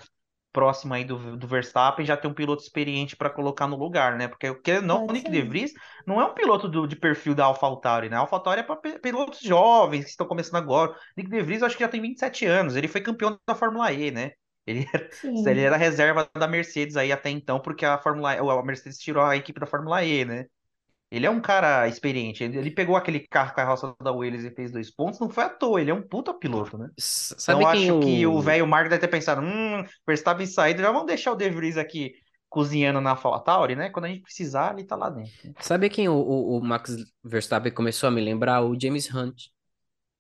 [0.52, 4.28] próxima aí do, do Verstappen já ter um piloto experiente para colocar no lugar, né?
[4.28, 5.42] Porque querendo ou não, o Nick De.
[5.42, 5.72] Vries
[6.06, 8.16] não é um piloto do, de perfil da AlphaTauri, né?
[8.18, 10.96] A AlphaTauri é para pilotos jovens que estão começando agora.
[11.16, 13.92] Nick De Vries eu acho que já tem 27 anos, ele foi campeão da Fórmula
[13.94, 14.32] E, né?
[14.66, 15.10] Ele era,
[15.46, 19.36] ele era reserva da Mercedes aí até então, porque a Fórmula a Mercedes tirou a
[19.38, 20.46] equipe da Fórmula E, né?
[21.12, 22.44] Ele é um cara experiente.
[22.44, 25.50] Ele, ele pegou aquele carro carroça da Williams e fez dois pontos, não foi à
[25.50, 26.90] toa, ele é um puta piloto, né?
[26.98, 28.42] S- Então Sabe eu quem acho que o o.
[28.42, 32.14] velho Mark deve ter pensado, hum, Verstappen saído, já vamos deixar o De Vries aqui
[32.50, 33.90] cozinhando na AlphaTauri, né?
[33.90, 35.34] Quando a gente precisar, ele tá lá dentro.
[35.60, 38.62] Sabe quem o, o, o Max Verstappen começou a me lembrar?
[38.64, 39.48] O James Hunt,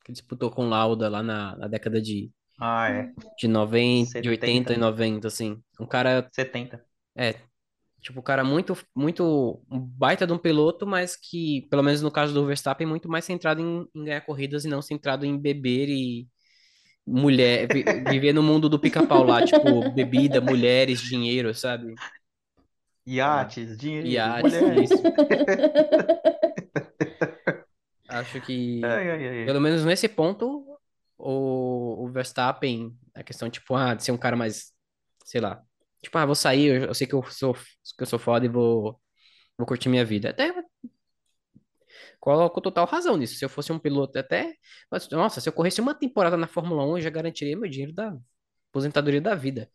[0.05, 3.13] que disputou com Lauda lá na, na década de, Ah, é.
[3.38, 5.61] de 90, de 80 e 70, 90, assim.
[5.79, 6.85] Um cara, 70.
[7.17, 7.35] é,
[8.08, 12.34] tipo, um cara muito, muito, baita de um piloto, mas que, pelo menos no caso
[12.34, 16.28] do Verstappen, muito mais centrado em, em ganhar corridas e não centrado em beber e
[17.08, 21.99] mulher, vi- viver no mundo do pica-pau lá, tipo, bebida, mulheres, dinheiro, sabe?
[23.08, 24.91] Iates, dinheiro, iates, mulheres.
[24.91, 25.08] isso.
[28.08, 29.43] Acho que, Ai, ai, ai.
[29.43, 30.80] pelo menos nesse ponto,
[31.18, 34.74] o, o Verstappen, a questão, tipo, ah, de ser um cara mais,
[35.26, 35.62] sei lá,
[36.08, 38.49] tipo, ah, vou sair, eu, eu sei que eu sou, que eu sou foda e
[38.49, 38.99] vou,
[39.58, 40.30] vou curtir minha vida.
[40.30, 40.53] Até
[42.20, 43.36] coloco total razão nisso.
[43.36, 44.53] Se eu fosse um piloto até,
[44.91, 47.93] mas, nossa, se eu corresse uma temporada na Fórmula 1, eu já garantiria meu dinheiro
[47.93, 48.16] da
[48.70, 49.70] aposentadoria da vida.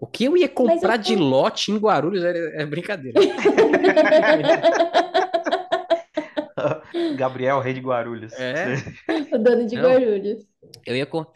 [0.00, 1.22] O que eu ia eu comprar de tô...
[1.22, 3.20] lote em Guarulhos é, é brincadeira.
[7.16, 8.32] Gabriel, rei de Guarulhos.
[8.34, 8.76] É,
[9.32, 9.82] O dono de não.
[9.82, 10.46] Guarulhos.
[10.86, 11.26] Eu ia com.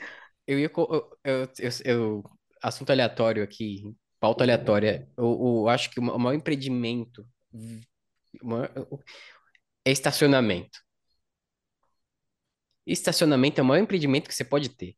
[0.47, 0.83] Eu ia com.
[0.91, 2.25] Eu, eu, eu- eu-
[2.63, 5.09] assunto aleatório aqui, pauta aleatória.
[5.17, 5.25] Eu,
[5.65, 7.27] eu acho que o ma- o maior impedimento
[9.85, 10.79] é estacionamento.
[12.87, 14.97] Estacionamento é o maior impedimento que você pode ter.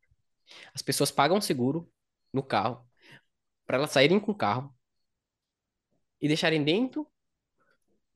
[0.75, 1.91] As pessoas pagam seguro
[2.33, 2.87] no carro
[3.66, 4.75] para elas saírem com o carro
[6.21, 7.11] e deixarem dentro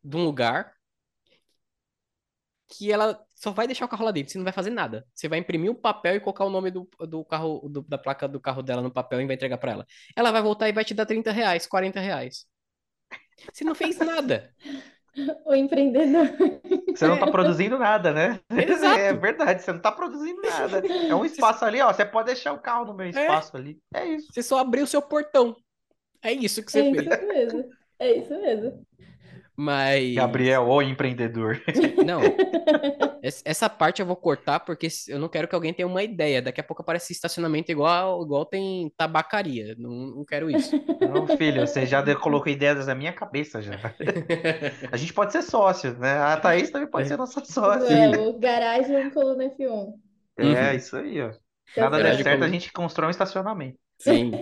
[0.03, 0.75] de um lugar
[2.69, 5.07] que ela só vai deixar o carro lá dentro, você não vai fazer nada.
[5.15, 8.27] Você vai imprimir um papel e colocar o nome do, do carro, do- da placa
[8.27, 9.87] do carro dela no papel e vai entregar para ela.
[10.17, 12.47] Ela vai voltar e vai te dar 30 reais, 40 reais.
[13.53, 14.51] Você não fez nada.
[15.47, 16.27] O empreendedor.
[16.93, 18.41] Você não tá produzindo nada, né?
[18.51, 18.99] Exato.
[18.99, 20.83] É verdade, você não tá produzindo nada.
[20.85, 21.93] É um espaço ali, ó.
[21.93, 23.79] Você pode deixar o carro no meu espaço ali.
[23.95, 24.27] É isso.
[24.33, 25.55] Você só abriu o seu portão.
[26.21, 27.07] É isso que você É fez.
[27.07, 27.65] isso mesmo.
[28.01, 28.87] É isso mesmo.
[29.57, 30.15] Mas.
[30.15, 31.63] Gabriel, o empreendedor.
[32.05, 32.21] Não.
[33.23, 36.43] es- Essa parte eu vou cortar porque eu não quero que alguém tenha uma ideia.
[36.43, 39.75] Daqui a pouco aparece estacionamento igual, igual tem tabacaria.
[39.79, 40.75] Não, não quero isso.
[41.01, 43.73] Não, filho, você já de- colocou ideias na minha cabeça já.
[44.91, 46.19] A gente pode ser sócio, né?
[46.19, 48.11] A Thaís também pode ser nossa sócia.
[48.11, 49.93] Vamos, garagem coluna F1.
[50.37, 50.77] É, Uhum.
[50.77, 51.31] isso aí, ó.
[51.71, 53.79] Então, Nada der certo, a gente constrói um estacionamento.
[53.99, 54.33] Sim.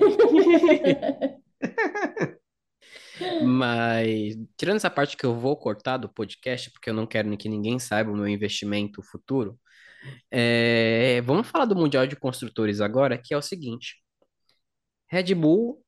[3.45, 7.49] Mas, tirando essa parte que eu vou cortar do podcast, porque eu não quero que
[7.49, 9.59] ninguém saiba o meu investimento futuro,
[10.31, 13.97] é, vamos falar do Mundial de Construtores agora, que é o seguinte:
[15.09, 15.85] Red Bull,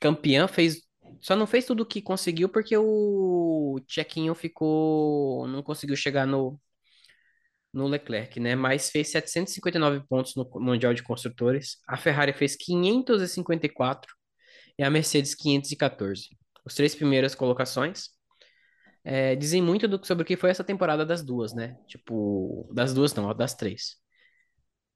[0.00, 0.82] campeã, fez,
[1.20, 6.60] só não fez tudo o que conseguiu porque o Chequinho ficou, não conseguiu chegar no,
[7.72, 8.54] no Leclerc, né?
[8.54, 14.17] Mas fez 759 pontos no Mundial de Construtores, a Ferrari fez 554
[14.78, 16.30] e a Mercedes 514.
[16.64, 18.10] Os três primeiras colocações
[19.04, 21.76] é, dizem muito do- sobre o que foi essa temporada das duas, né?
[21.86, 23.96] Tipo, das duas não, das três.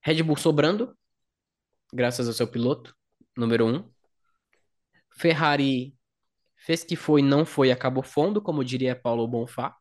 [0.05, 0.97] Red Bull sobrando,
[1.93, 2.95] graças ao seu piloto,
[3.37, 3.91] número um.
[5.17, 5.95] Ferrari
[6.57, 9.77] fez que foi, não foi, acabou fundo, como diria Paulo Bonfá.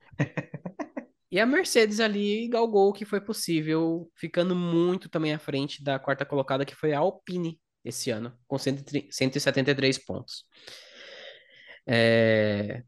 [1.30, 5.98] E a Mercedes ali galgou o que foi possível, ficando muito também à frente da
[5.98, 10.44] quarta colocada, que foi a Alpine esse ano, com 103 173 pontos.
[11.86, 12.82] É,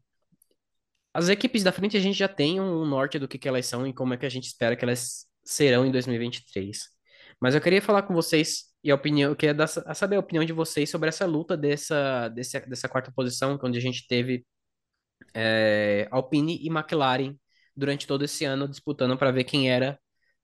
[1.13, 3.87] As equipes da frente a gente já tem um norte do que, que elas são
[3.87, 6.77] e como é que a gente espera que elas serão em 2023.
[7.39, 10.45] Mas eu queria falar com vocês e a opinião, eu queria dar, saber a opinião
[10.45, 14.45] de vocês sobre essa luta dessa, dessa, dessa quarta posição, onde a gente teve
[15.33, 17.35] é, Alpine e McLaren
[17.75, 19.99] durante todo esse ano disputando para ver quem era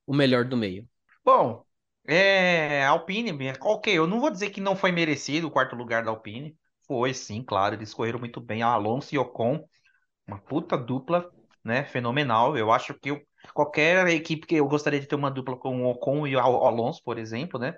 [0.05, 0.87] o melhor do meio.
[1.23, 1.65] Bom,
[2.07, 3.31] é, Alpine,
[3.61, 6.57] ok, eu não vou dizer que não foi merecido o quarto lugar da Alpine.
[6.85, 8.61] Foi sim, claro, eles correram muito bem.
[8.61, 9.65] Alonso e Ocon,
[10.27, 11.31] uma puta dupla,
[11.63, 11.85] né?
[11.85, 12.57] Fenomenal.
[12.57, 13.21] Eu acho que eu-
[13.53, 16.65] qualquer equipe que eu gostaria de ter uma dupla com o Ocon e o Al-
[16.67, 17.75] Alonso, por exemplo, né?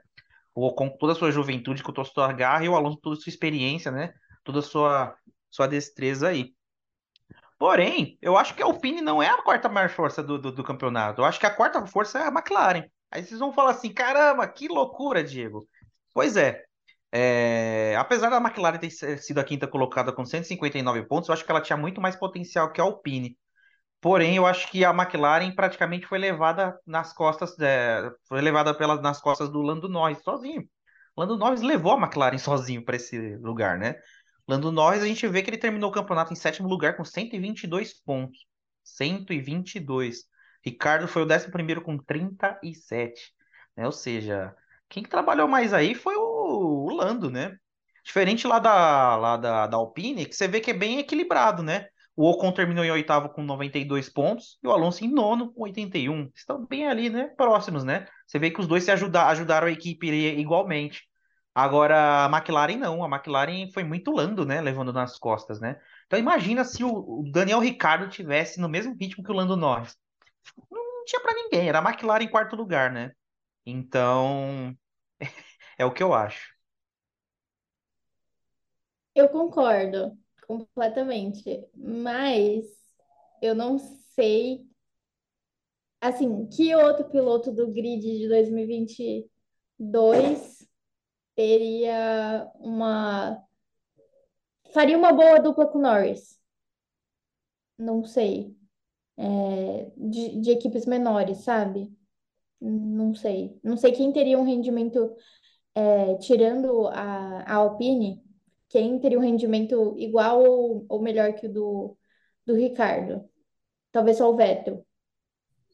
[0.55, 2.97] O Ocon com toda a sua juventude, com toda a sua garra, e o Alonso
[2.97, 4.13] com toda a sua experiência, né?
[4.43, 5.15] Toda a sua,
[5.51, 6.53] sua destreza aí.
[7.57, 10.63] Porém, eu acho que a Alpine não é a quarta maior força do, do, do
[10.63, 11.21] campeonato.
[11.21, 12.84] Eu acho que a quarta força é a McLaren.
[13.12, 15.68] Aí vocês vão falar assim: caramba, que loucura, Diego.
[16.14, 16.64] Pois é.
[17.12, 18.89] é, apesar da McLaren ter
[19.20, 22.72] sido a quinta colocada com 159 pontos, eu acho que ela tinha muito mais potencial
[22.72, 23.38] que a Alpine.
[24.01, 29.01] Porém, eu acho que a McLaren praticamente foi levada nas costas, é, foi levada pelas,
[29.01, 30.68] nas costas do Lando Norris sozinho.
[31.18, 33.95] Lando Norris levou a McLaren sozinho para esse lugar, né?
[34.47, 37.93] Lando Norris, a gente vê que ele terminou o campeonato em sétimo lugar com 122
[38.03, 38.45] pontos.
[38.84, 40.26] 122.
[40.66, 43.34] Ricardo foi o décimo primeiro com 37.
[43.76, 43.86] Né?
[43.86, 44.55] Ou seja,
[44.89, 47.57] quem que trabalhou mais aí foi o, o Lando, né?
[48.03, 51.88] Diferente lá da, lá da, da Alpine, que você vê que é bem equilibrado, né?
[52.16, 56.32] O Ocon terminou em oitavo com 92 pontos e o Alonso em nono com 81.
[56.34, 57.28] Estão bem ali, né?
[57.36, 58.07] Próximos, né?
[58.26, 60.07] Você vê que os dois se ajuda- ajudaram a equipe
[60.39, 61.03] igualmente.
[61.53, 63.03] Agora, a McLaren não.
[63.03, 64.61] A McLaren foi muito Lando, né?
[64.61, 65.80] Levando nas costas, né?
[66.05, 66.89] Então imagina se o
[67.22, 69.95] o Daniel Ricciardo tivesse no mesmo ritmo que o Lando Norris.
[70.72, 71.70] Não tinha pra ninguém.
[71.70, 73.12] Era a McLaren em quarto lugar, né?
[73.66, 74.76] Então,
[75.78, 76.54] é o que eu acho.
[79.14, 82.66] Eu concordo completamente, mas
[83.41, 84.66] eu não sei,
[86.02, 90.68] assim, que outro piloto do grid de 2022
[91.36, 93.41] teria uma
[94.74, 96.39] faria uma boa dupla com Norris.
[97.78, 98.54] Não sei.
[99.18, 101.91] É, de, de equipes menores, sabe?
[102.61, 103.59] Não sei.
[103.63, 105.16] Não sei quem teria um rendimento,
[105.76, 108.24] é, tirando a, a Alpine,
[108.70, 111.97] quem teria um rendimento igual ou, ou melhor que o do,
[112.45, 113.30] do Ricardo.
[113.91, 114.86] Talvez só o Vettel.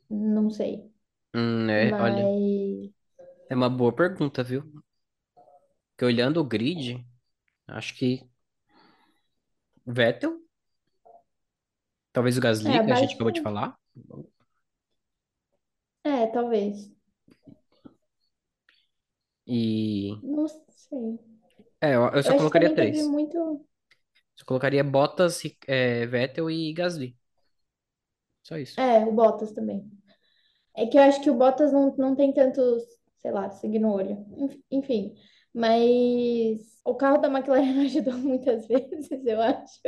[0.09, 0.91] Não sei.
[1.33, 2.91] Hum, é, olha, Mas
[3.49, 4.63] é uma boa pergunta, viu?
[5.91, 7.05] Porque olhando o grid,
[7.67, 8.29] acho que
[9.85, 10.41] Vettel,
[12.13, 13.77] talvez o Gasly, é, que a gente acabou de falar.
[16.03, 16.91] É, talvez.
[19.45, 21.19] E Não sei.
[21.81, 23.03] é, eu, eu Eu só acho que colocaria também teve três.
[23.03, 23.63] muito.
[24.35, 27.17] Só colocaria Bottas, é, Vettel e Gasly.
[28.43, 28.83] Só isso.
[28.89, 29.89] É, o Bottas também.
[30.75, 32.61] É que eu acho que o Bottas não, não tem tanto,
[33.19, 34.25] sei lá, sangue no olho.
[34.37, 35.15] Enf- Enfim,
[35.53, 39.81] mas o carro da McLaren ajudou muitas vezes, eu acho.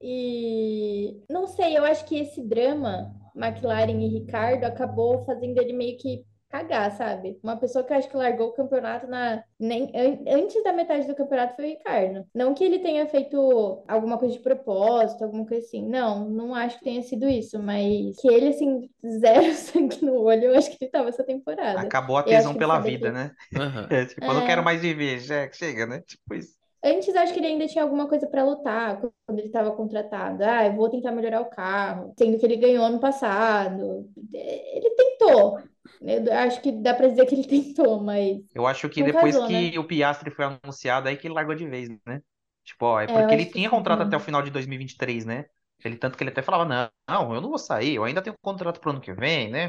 [0.00, 5.96] E não sei, eu acho que esse drama, McLaren e Ricardo, acabou fazendo ele meio
[5.98, 7.38] que cagar, sabe?
[7.42, 11.06] Uma pessoa que eu acho que largou o campeonato na nem an- antes da metade
[11.06, 12.26] do campeonato foi o Ricardo.
[12.34, 15.86] Não que ele tenha feito alguma coisa de propósito, alguma coisa assim.
[15.88, 20.44] Não, não acho que tenha sido isso, mas que ele assim zero sangue no olho,
[20.46, 21.80] eu acho que ele tava essa temporada.
[21.80, 23.34] Acabou a tesão pela vida, que- né?
[23.56, 23.86] Aham.
[23.90, 24.46] É, tipo, eu não É.
[24.46, 26.00] quero mais viver, já chega, né?
[26.02, 26.54] Tipo isso.
[26.84, 30.42] Antes acho que ele ainda tinha alguma coisa pra lutar quando ele estava contratado.
[30.44, 34.10] Ah, eu vou tentar melhorar o carro, sendo que ele ganhou ano passado.
[34.32, 35.60] Ele tentou.
[36.00, 39.48] Eu acho que dá pra dizer que ele tentou, mas Eu acho que depois casou,
[39.48, 39.78] que né?
[39.78, 42.22] o Piastri foi anunciado, aí que ele largou de vez, né?
[42.64, 44.16] Tipo, ó, é É, porque ele acho que tinha sim contrato até também.
[44.16, 45.46] o final de 2023, né?
[45.84, 48.36] Ele, tanto que ele até falava, não, não, eu não vou sair, eu ainda tenho
[48.40, 49.66] contrato pro ano que vem, né?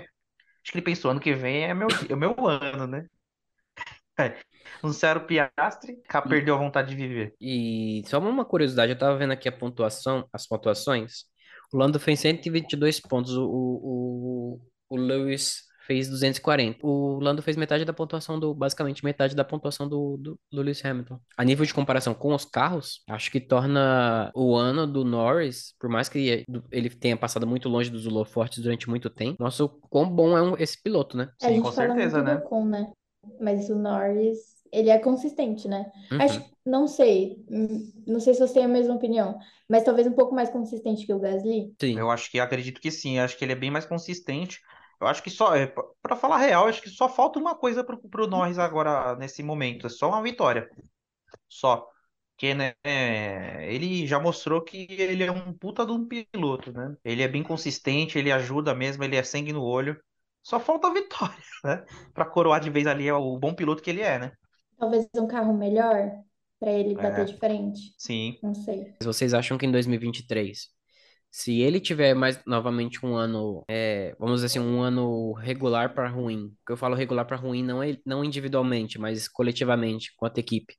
[0.63, 3.07] Acho que ele pensou, ano que vem é meu, é meu ano, né?
[4.65, 4.79] É.
[4.83, 7.33] Anunciaram o Piastri, cá E- perdeu a vontade de viver.
[7.39, 11.25] E só uma curiosidade, eu tava vendo aqui a pontuação, as pontuações.
[11.71, 16.79] O Lando fez 122 pontos, o, o, o Lewis fez 240.
[16.85, 20.83] O Lando fez metade da pontuação do, basicamente metade da pontuação do, do, do Lewis
[20.85, 21.19] Hamilton.
[21.35, 25.89] A nível de comparação com os carros, acho que torna o ano do Norris, por
[25.89, 30.09] mais que ele tenha passado muito longe dos holofortes durante muito tempo, nossa, o quão
[30.09, 31.29] bom é um- esse piloto, né?
[31.41, 32.35] Sim, com certeza, né?
[32.35, 32.91] Ocon, né?
[33.41, 35.91] Mas o Norris, ele é consistente, né?
[36.17, 36.53] Acho, Uhum.
[36.65, 40.33] não sei, hum, não sei se você tem a mesma opinião, mas talvez um pouco
[40.35, 41.75] mais consistente que o Gasly.
[41.81, 41.97] Sim.
[41.99, 44.61] Eu acho que acredito que sim, acho que ele é bem mais consistente.
[45.01, 47.83] Eu acho que só, é, pa- pra falar real, acho que só falta uma coisa
[47.83, 50.69] pro, pro Norris agora nesse momento, é só uma vitória.
[51.49, 51.89] Só.
[52.35, 52.73] Porque, né,
[53.73, 56.95] ele já mostrou que ele é um puta de um piloto, né?
[57.03, 60.01] Ele é bem consistente, ele ajuda mesmo, ele é sangue no olho.
[60.43, 61.85] Só falta a vitória, né?
[62.13, 64.33] Pra coroar de vez ali o bom piloto que ele é, né?
[64.83, 66.11] Talvez um carro melhor
[66.59, 67.95] para ele bater É, de frente.
[67.97, 68.39] sim.
[68.41, 68.93] Não sei.
[68.99, 70.69] Mas Vocês acham que em 2023,
[71.31, 76.09] se ele tiver mais novamente um ano, é, vamos dizer assim, um ano regular para
[76.09, 80.75] ruim, que eu falo regular para ruim não, é, não individualmente, mas coletivamente, quanto equipe.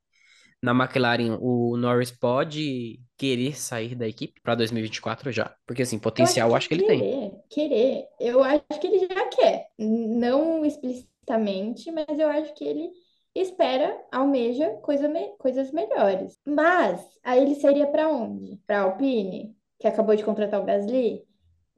[0.63, 6.25] Na McLaren, o Norris pode querer sair da equipe para 2024 já, porque assim, Eu
[6.25, 7.11] acho potencial eu que acho que ele tem.
[7.11, 9.69] querer, querer, eu acho que ele já quer.
[9.77, 12.89] Não explicitamente, mas eu acho que ele
[13.35, 16.39] espera, almeja coisa me- coisas melhores.
[16.45, 18.57] Mas aí ele seria para onde?
[18.65, 21.23] Para Alpine, que acabou de contratar o Gasly?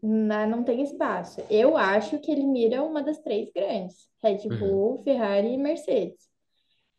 [0.01, 1.41] Na- não tem espaço.
[1.49, 4.57] Eu acho que ele mira uma das três grandes: Red Uhum.
[4.57, 6.27] Bull, Ferrari e Mercedes.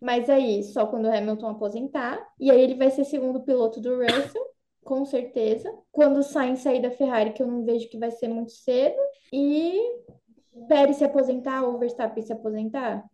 [0.01, 3.97] Mas aí, só quando o Hamilton aposentar, e aí ele vai ser segundo piloto do
[3.97, 4.45] Russell,
[4.85, 5.73] com certeza.
[5.91, 8.97] Quando o Sainz sair da Ferrari, que eu não vejo que vai ser muito cedo,
[9.33, 9.81] e
[10.69, 13.05] Pérez se aposentar ou Verstappen se aposentar.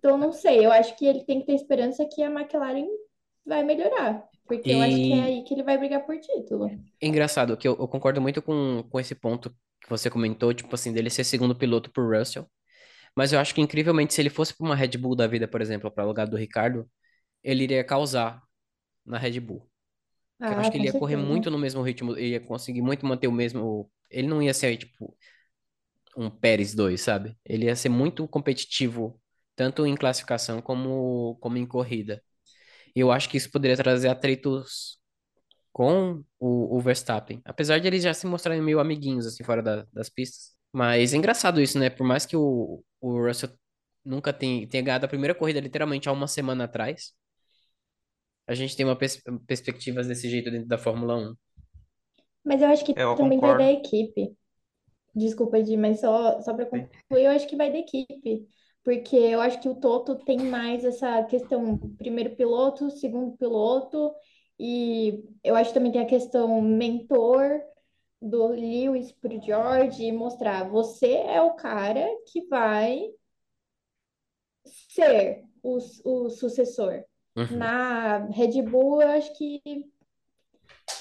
[0.00, 2.88] Então, não sei, eu acho que ele tem que ter esperança que a McLaren
[3.46, 6.82] vai melhorar, porque eu acho que é E aí que ele vai brigar por título.
[7.00, 10.74] é engraçado que eu, eu concordo muito com, com esse ponto que você comentou, tipo
[10.74, 12.46] assim, dele ser segundo piloto por Russell.
[13.16, 15.60] Mas eu acho que incrivelmente, se ele fosse para uma Red Bull da vida, por
[15.62, 16.88] exemplo, para o lugar do Ricardo,
[17.44, 18.42] ele iria causar
[19.06, 19.68] na Red Bull.
[20.40, 21.18] Porque eu Ah, acho que ele ia correr certeza.
[21.18, 23.90] muito no mesmo ritmo, ele ia conseguir muito manter o mesmo.
[24.10, 25.16] Ele não ia ser, tipo,
[26.16, 27.36] um Pérez 2, sabe?
[27.44, 29.20] Ele ia ser muito competitivo,
[29.56, 32.22] tanto em classificação como, como em corrida.
[32.96, 34.98] E eu acho que isso poderia trazer atritos
[35.72, 37.40] com o, o Verstappen.
[37.44, 40.56] Apesar de eles já se mostrarem meio amiguinhos, assim, fora da- das pistas.
[40.72, 41.90] Mas é engraçado isso, né?
[41.90, 43.50] Por mais que o, o Russell
[44.04, 47.12] nunca tenha, tenha ganhado a primeira corrida literalmente há uma semana atrás,
[48.46, 51.34] a gente tem uma pers perspectivas desse jeito dentro da Fórmula 1.
[52.44, 53.70] Mas eu acho que É, eu também vai da concordo.
[53.70, 54.36] equipe.
[55.14, 58.48] Desculpa, Di, mas só, só para concluir, eu acho que vai da equipe.
[58.82, 64.12] Porque eu acho que o Toto tem mais essa questão, primeiro piloto, segundo piloto,
[64.58, 67.60] e eu acho que também tem a questão mentor
[68.20, 73.10] do Lewis para o George e mostrar, você é o cara que vai
[74.64, 77.04] ser o, o sucessor.
[77.36, 77.56] Uhum.
[77.56, 79.60] Na Red Bull, eu acho que,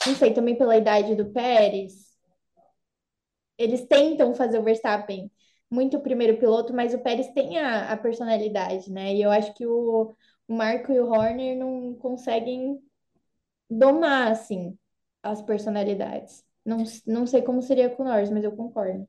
[0.05, 2.09] não sei, também pela idade do Pérez,
[3.57, 5.29] eles tentam fazer o Verstappen
[5.69, 9.13] muito o primeiro piloto, mas o Pérez tem a, a personalidade, né?
[9.13, 10.15] E eu acho que o,
[10.47, 12.79] o Marco e o Horner não conseguem
[13.69, 14.77] domar, assim,
[15.23, 16.43] as personalidades.
[16.65, 19.07] Não, não sei como seria com o Norris, mas eu concordo.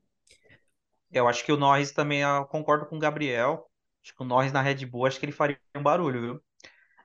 [1.11, 3.69] Eu acho que o Norris também, eu concordo com o Gabriel.
[4.03, 6.43] Acho que o Norris na Red Bull, acho que ele faria um barulho, viu?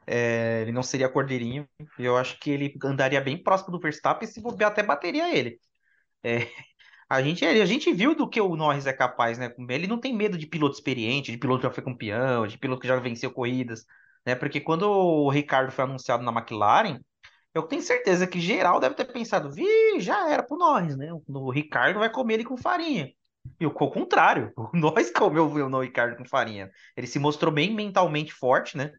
[0.06, 1.68] É, ele não seria cordeirinho.
[1.98, 5.60] Eu acho que ele andaria bem próximo do Verstappen e se bobear até bateria ele.
[6.22, 6.40] É,
[7.08, 9.54] a gente, a gente viu do que o Norris é capaz, né?
[9.68, 12.80] Ele não tem medo de piloto experiente, de piloto que já foi campeão, de piloto
[12.80, 13.84] que já venceu corridas,
[14.24, 14.34] né?
[14.34, 17.00] Porque quando o Ricardo foi anunciado na McLaren,
[17.54, 19.64] eu tenho certeza que geral deve ter pensado, vi,
[20.00, 21.08] já era pro Norris, né?
[21.28, 23.10] O Ricardo vai comer ele com farinha.
[23.60, 26.70] E o contrário, nós comeu o Ricardo com farinha.
[26.96, 28.92] Ele se mostrou bem mentalmente forte, né?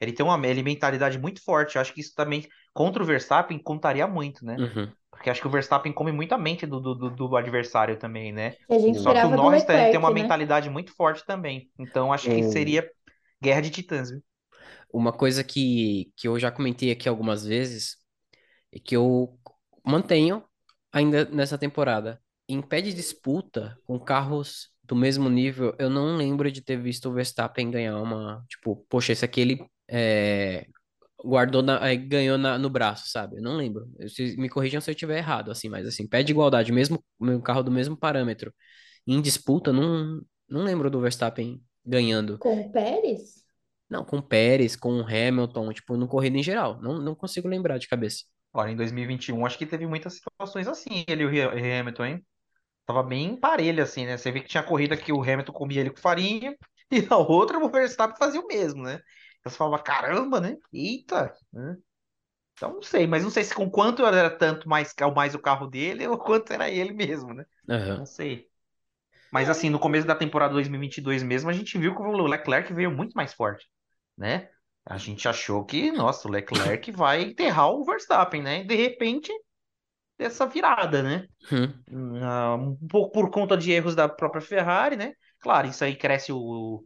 [0.00, 1.76] Ele tem uma ele mentalidade muito forte.
[1.76, 4.56] Eu acho que isso também, contra o Verstappen, contaria muito, né?
[4.58, 4.92] Uhum.
[5.24, 8.56] Porque acho que o Verstappen come muito a mente do, do, do adversário também, né?
[8.66, 10.10] Que a gente Só que o Norris tem uma né?
[10.10, 11.70] mentalidade muito forte também.
[11.78, 12.90] Então acho que O- seria
[13.42, 14.22] guerra de titãs, viu?
[14.92, 17.96] Uma coisa que, que eu já comentei aqui algumas vezes
[18.72, 19.38] e que eu
[19.86, 20.44] mantenho
[20.92, 22.22] ainda nessa temporada.
[22.48, 27.08] Em pé de disputa com carros do mesmo nível, eu não lembro de ter visto
[27.10, 28.44] o Verstappen ganhar uma.
[28.48, 30.66] Tipo, poxa, esse aqui ele é,
[31.24, 33.36] guardou na, é, ganhou na- no braço, sabe?
[33.38, 33.86] Eu não lembro.
[34.00, 37.40] Vocês me corrijam se eu estiver errado, assim, mas assim, pé de igualdade, mesmo um
[37.40, 38.52] carro do mesmo parâmetro.
[39.06, 42.42] Em disputa, não, não lembro do Verstappen ganhando.
[42.44, 43.44] Com o Pérez?
[43.88, 46.80] Não, com o Pérez, com o Hamilton, tipo, no corrida em geral.
[46.82, 48.24] Não, não consigo lembrar de cabeça.
[48.52, 52.26] Agora, em 2021, acho que teve muitas situações assim, ele e o Ha- Hamilton, hein?
[52.86, 54.16] Tava bem parelho, assim, né?
[54.18, 56.56] Você vê que tinha corrida que o Hamilton comia ele com farinha,
[56.92, 59.00] e na outra o Verstappen fazia o mesmo, né?
[59.44, 60.56] Então você falava, caramba, né?
[60.72, 61.34] Eita!
[61.52, 61.76] né?
[62.54, 65.66] Então não sei, mas não sei se com quanto era tanto mais, mais o carro
[65.66, 67.44] dele ou quanto era ele mesmo, né?
[67.68, 67.98] Aham.
[67.98, 68.48] Não sei.
[69.30, 72.90] Mas assim, no começo da temporada 2022 mesmo, a gente viu que o Leclerc veio
[72.90, 73.68] muito mais forte,
[74.16, 74.48] né?
[74.86, 78.64] A gente achou que, nossa, o Leclerc vai enterrar o Verstappen, né?
[78.64, 79.32] De repente,
[80.18, 81.26] essa virada, né?
[81.50, 82.16] Hum.
[82.22, 85.14] Ah, um pouco por conta de erros da própria Ferrari, né?
[85.40, 86.84] Claro, isso aí cresce o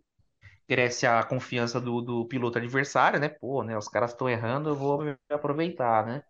[0.68, 3.28] cresce a confiança do, do piloto adversário, né?
[3.28, 3.76] Pô, né?
[3.76, 5.00] Os caras estão errando, eu vou
[5.30, 6.22] aproveitar, né?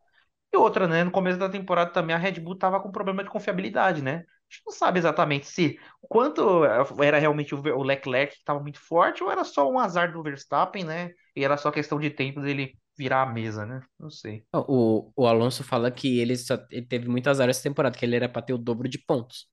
[0.53, 1.05] E outra, né?
[1.05, 4.17] No começo da temporada também a Red Bull tava com problema de confiabilidade, né?
[4.51, 6.65] A gente não sabe exatamente se quanto
[7.03, 10.85] era realmente o Leclerc que estava muito forte ou era só um azar do Verstappen,
[10.85, 11.11] né?
[11.37, 13.81] E era só questão de tempo dele virar a mesa, né?
[13.99, 14.45] Não sei.
[14.55, 18.17] O, o Alonso fala que ele, só, ele teve muitas áreas essa temporada, que ele
[18.17, 19.47] era pra ter o dobro de pontos.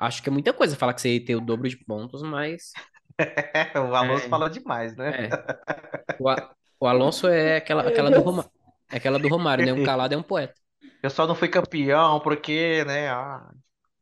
[0.00, 2.72] Acho que é muita coisa falar que você ia ter o dobro de pontos, mas.
[3.76, 4.28] o Alonso É.
[4.28, 5.26] fala demais, né?
[5.26, 5.28] É.
[6.20, 8.20] O, A- o Alonso é aquela, aquela do.
[8.20, 8.48] Roma,
[8.92, 9.72] é aquela do Romário, né?
[9.72, 10.54] Um calado é um poeta.
[11.02, 13.08] Eu só não fui campeão porque, né?
[13.08, 13.50] Ah,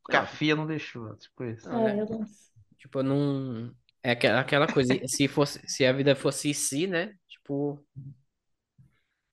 [0.03, 0.27] porque a Não.
[0.27, 1.17] FIA não deixou.
[1.17, 1.69] Tipo isso.
[1.69, 2.05] Não, É.
[2.79, 3.73] Tipo, não.
[4.03, 4.95] É aquela, aquela coisa.
[5.07, 7.15] Se fosse, se a vida fosse si, né?
[7.29, 7.83] Tipo,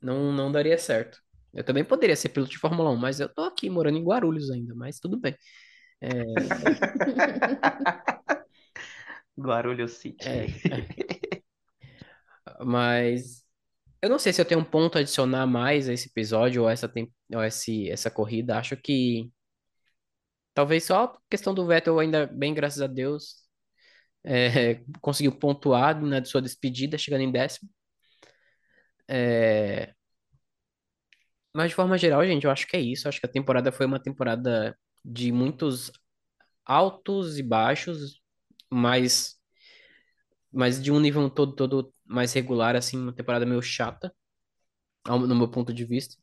[0.01, 1.19] não, não daria certo.
[1.53, 4.51] Eu também poderia ser piloto de Fórmula 1, mas eu tô aqui morando em Guarulhos
[4.51, 5.35] ainda, mas tudo bem.
[6.01, 6.09] É,
[9.39, 10.27] Guarulhos City.
[10.27, 11.41] é, é.
[12.65, 13.43] Mas
[14.01, 16.69] eu não sei se eu tenho um ponto a adicionar mais a esse episódio ou
[16.69, 16.91] essa,
[17.33, 18.57] ou esse, essa corrida.
[18.57, 19.31] Acho que
[20.53, 23.47] talvez só a questão do Vettel, ainda bem, graças a Deus,
[24.23, 27.69] é, conseguiu pontuar na sua despedida, chegando em décimo.
[29.07, 29.93] É,
[31.53, 33.07] mas de forma geral, gente, eu acho que é isso.
[33.07, 35.91] Acho que a temporada foi uma temporada de muitos
[36.65, 38.21] altos e baixos,
[38.71, 39.39] mas,
[40.51, 44.13] mas de um nível todo, todo mais regular, assim, uma temporada meio chata,
[45.07, 46.17] no meu ponto de vista.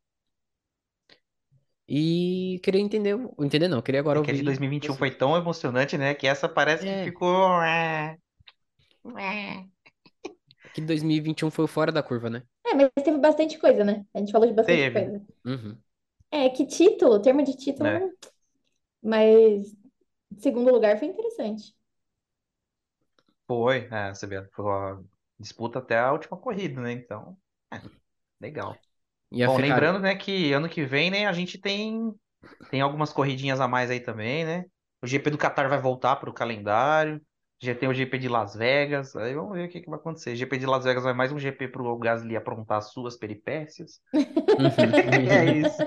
[1.88, 4.96] E queria entender, entender não, queria agora É que a de ouvir 2021 você.
[4.96, 6.12] foi tão emocionante, né?
[6.14, 6.96] Que essa parece que É.
[6.96, 7.62] ficou.
[7.62, 8.18] é,
[9.18, 9.66] é.
[10.72, 12.42] Que 2021 foi o fora da curva, né?
[12.66, 14.04] É, mas teve bastante coisa, né?
[14.14, 14.90] A gente falou de bastante Teve.
[14.90, 15.24] coisa.
[15.44, 15.80] Uhum.
[16.30, 18.16] É, que título, termo de título, É.
[19.02, 19.74] mas
[20.38, 21.74] segundo lugar foi interessante.
[23.46, 25.04] Foi, é, você vê, foi uma
[25.38, 26.92] disputa até a última corrida, né?
[26.92, 27.36] Então,
[27.72, 27.80] é,
[28.40, 28.76] legal.
[29.30, 29.70] Bom, Ferrari?
[29.70, 32.12] lembrando, né, que ano que vem, né, a gente tem,
[32.70, 34.64] tem algumas corridinhas a mais aí também, né?
[35.02, 37.20] O GP do Qatar vai voltar para o calendário.
[37.62, 39.16] Já tem o GP de Las Vegas.
[39.16, 40.36] Aí vamos ver o que, que vai acontecer.
[40.36, 44.00] GP de Las Vegas vai mais um GP para o Gasly aprontar as suas peripécias.
[45.28, 45.82] É isso.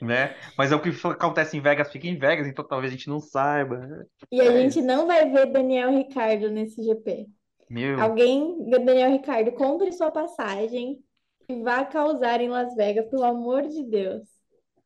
[0.00, 0.36] né?
[0.56, 3.20] Mas é o que acontece em Vegas, fica em Vegas, então talvez a gente não
[3.20, 3.78] saiba.
[3.78, 4.04] né?
[4.30, 4.80] E a É gente isso.
[4.80, 7.28] não vai ver Daniel Ricciardo nesse GP.
[7.68, 11.04] Meu, Alguém, Daniel Ricciardo, compre sua passagem
[11.48, 14.28] e vá causar em Las Vegas, pelo amor de Deus.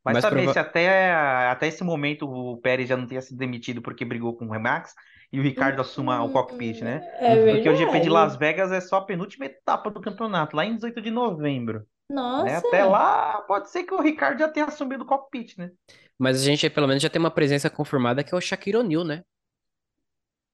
[0.05, 1.13] Vai Mas saber prova- se até,
[1.51, 4.95] até esse momento o Pérez já não tenha sido demitido porque brigou com o Max
[5.33, 7.03] e o Ricardo assuma o cockpit, né?
[7.19, 8.09] É Porque o GP de.
[8.09, 11.81] Las Vegas é só a penúltima etapa do campeonato, lá em 18 de novembro.
[11.81, 11.85] né?
[12.15, 15.71] Nossa, Até lá, pode ser que o Ricardo já tenha assumido o cockpit, né?
[16.19, 19.05] Mas a gente pelo menos já tem uma presença confirmada que é o Shaquille O'Neal,
[19.05, 19.23] né?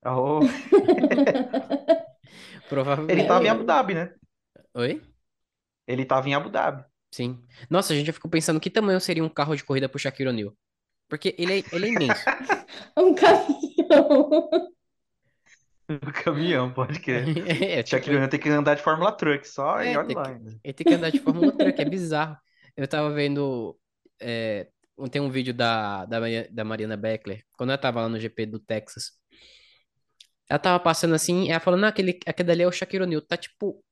[0.06, 0.40] Oh,
[2.68, 3.18] Provavelmente.
[3.20, 3.48] ele tava em.
[3.48, 4.14] Abu Dhabi, né?
[4.74, 5.02] Oi?
[5.86, 6.84] Ele tava em Abu Dhabi.
[7.10, 7.38] Sim.
[7.68, 10.28] Nossa, a gente já ficou pensando que tamanho seria um carro de corrida pro Shaquille
[10.30, 10.52] O'Neal.
[11.08, 12.22] Porque ele é, ele é imenso.
[12.96, 14.50] um caminhão.
[15.88, 17.24] O caminhão, pode crer.
[17.78, 20.34] É, tipo, Shaquille O'Neal tem que andar de Fórmula Truck só É, e olha lá
[20.34, 22.36] que- ele tem que andar de Fórmula Truck, é bizarro.
[22.76, 23.76] Eu tava vendo
[24.20, 24.68] é,
[25.10, 26.18] tem um vídeo da, da,
[26.50, 29.12] da Mariana Beckler, quando ela tava lá no GP do Texas.
[30.48, 33.22] Ela tava passando assim, ela falando, não, aquele, aquele dali é o Shaquille O'Neal.
[33.22, 33.82] Tá tipo.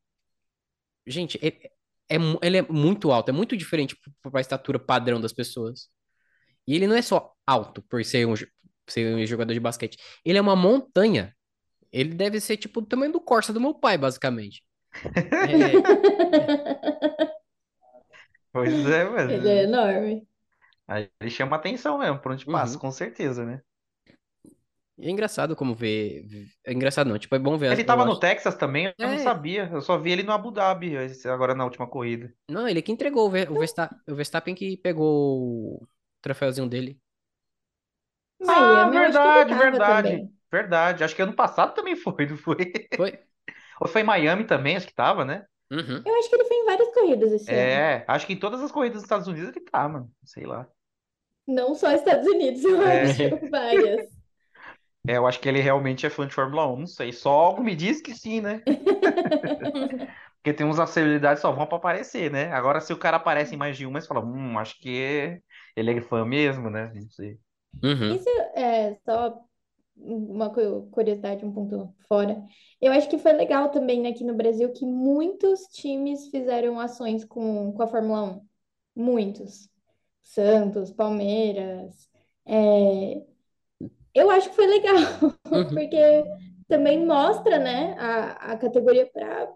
[1.06, 1.70] Gente, é,
[2.11, 5.88] é ele é muito alto, é muito diferente p- pra estatura padrão das pessoas.
[6.66, 8.34] E ele não é só alto por ser um,
[8.88, 9.98] ser um jogador de basquete.
[10.24, 11.34] Ele é uma montanha.
[11.92, 14.64] Ele deve ser tipo do tamanho do Corsa do meu pai, basicamente.
[15.44, 15.82] É,
[18.52, 20.26] Pois é, mas Ele é enorme.
[20.86, 22.78] aí ele chama atenção mesmo, por onde passa, Uhum.
[22.78, 23.62] com certeza, né?
[25.01, 26.26] É engraçado como ver.
[26.64, 27.72] É engraçado não, tipo, é bom ver.
[27.72, 29.18] Ele eu tava no acho- Texas também, eu não É.
[29.18, 29.68] sabia.
[29.72, 30.94] Eu só vi ele no Abu Dhabi,
[31.26, 32.32] agora na última corrida.
[32.51, 35.88] Não, ele que entregou o Ver- o Verstappen, o Verstappen que pegou o
[36.20, 36.99] troféuzinho dele.
[38.40, 40.09] Acho que ele verdade, verdade.
[40.11, 40.34] também.
[40.51, 41.05] Verdade.
[41.05, 42.57] Acho que ano passado também foi, não foi?
[42.96, 43.18] Foi?
[43.80, 45.44] Ou foi em Miami também, acho que tava, né?
[45.70, 46.03] Uhum.
[46.05, 47.61] Eu acho que ele foi em várias corridas esse ano.
[47.61, 50.11] É, acho que em todas as corridas dos Estados Unidos ele tá, mano.
[50.24, 50.66] Sei lá.
[51.46, 53.03] Não só Estados Unidos, eu É.
[53.03, 54.09] acho, várias.
[55.09, 57.12] É, eu acho que ele realmente é fã de Fórmula 1, não sei.
[57.12, 58.62] Só algo me diz que sim, né?
[60.36, 62.52] Porque tem uns que só vão pra aparecer, né?
[62.52, 65.40] Agora, se o cara aparece em mais de uma, você fala, hum, acho que
[65.76, 66.92] ele é fã mesmo, né?
[66.94, 67.38] Não sei.
[67.82, 68.14] Uhum.
[68.14, 69.44] Isso é só
[69.96, 72.44] uma cu- curiosidade, um ponto fora.
[72.80, 77.72] Eu acho que foi legal também aqui no Brasil que muitos times fizeram ações com,
[77.72, 78.48] com a Fórmula 1.
[78.96, 79.68] Muitos.
[80.22, 82.09] Santos, Palmeiras.
[82.46, 83.24] é,
[84.18, 84.96] Eu acho que foi legal,
[85.54, 85.88] Uhum.
[85.88, 86.24] porque
[86.68, 89.48] também mostra, né, a, a categoria para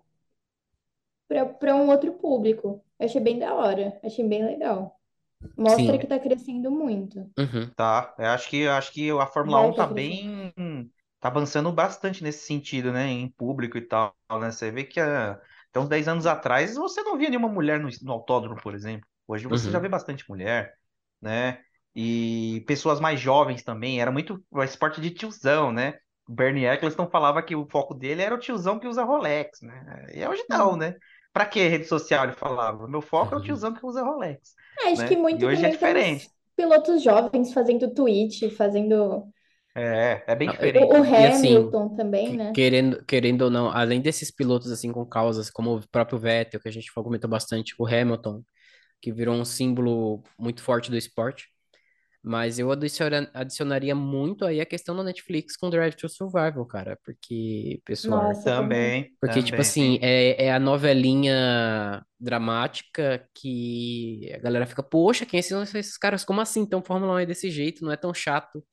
[1.59, 2.85] para um outro público.
[2.99, 5.01] Eu achei bem da hora, achei bem legal.
[5.57, 5.99] Mostra Sim.
[5.99, 7.31] que tá crescendo muito.
[7.39, 7.71] Uhum.
[7.75, 10.53] Tá, eu acho que, acho que a Fórmula Vai 1 tá tá bem.
[11.21, 13.07] Tá avançando bastante nesse sentido, né?
[13.07, 14.51] Em público e tal, né?
[14.51, 15.33] Você vê que há,
[15.71, 19.07] até uns 10 anos atrás você não via nenhuma mulher no, no autódromo, por exemplo.
[19.27, 19.81] Hoje você já Uhum.
[19.81, 20.77] vê bastante mulher,
[21.21, 21.63] né?
[21.95, 24.01] E pessoas mais jovens também.
[24.01, 25.99] Era muito o esporte de tiozão, né?
[26.29, 30.07] O Bernie Eccleston falava que o foco dele era o tiozão que usa Rolex, né?
[30.15, 30.95] E hoje não, né?
[31.33, 32.89] Pra que rede social ele falava?
[32.89, 35.07] Meu foco é o tiozão que usa Rolex, É, acho né?
[35.07, 36.31] que muito E hoje é também diferente.
[36.57, 39.33] pilotos jovens fazendo tweet, fazendo
[39.75, 40.99] É, é bem diferente.
[40.99, 42.55] o, o assim, Hamilton também, que- né?
[42.55, 46.69] querendo, querendo ou não, além desses pilotos assim com causas, como o próprio Vettel, que
[46.69, 48.45] a gente comentou bastante, o Hamilton,
[49.03, 51.49] que virou um símbolo muito forte do esporte,
[52.23, 56.99] mas eu adiciona- adicionaria muito aí a questão da Netflix com Drive to Survival, cara,
[57.05, 58.93] porque, pessoal, Nossa, também.
[58.93, 60.03] Também, porque, tipo assim, também.
[60.03, 66.25] é, é a novelinha dramática que a galera fica, poxa, quem são esses caras?
[66.25, 66.61] Como assim?
[66.61, 68.65] Então, Fórmula 1 é desse jeito, não é tão chato.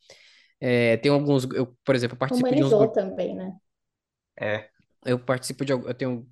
[0.62, 3.60] É, tem alguns, eu, por exemplo, eu participo de uns Humanizou também, né?
[4.40, 4.70] É,
[5.06, 6.28] eu participo de, eu tenho,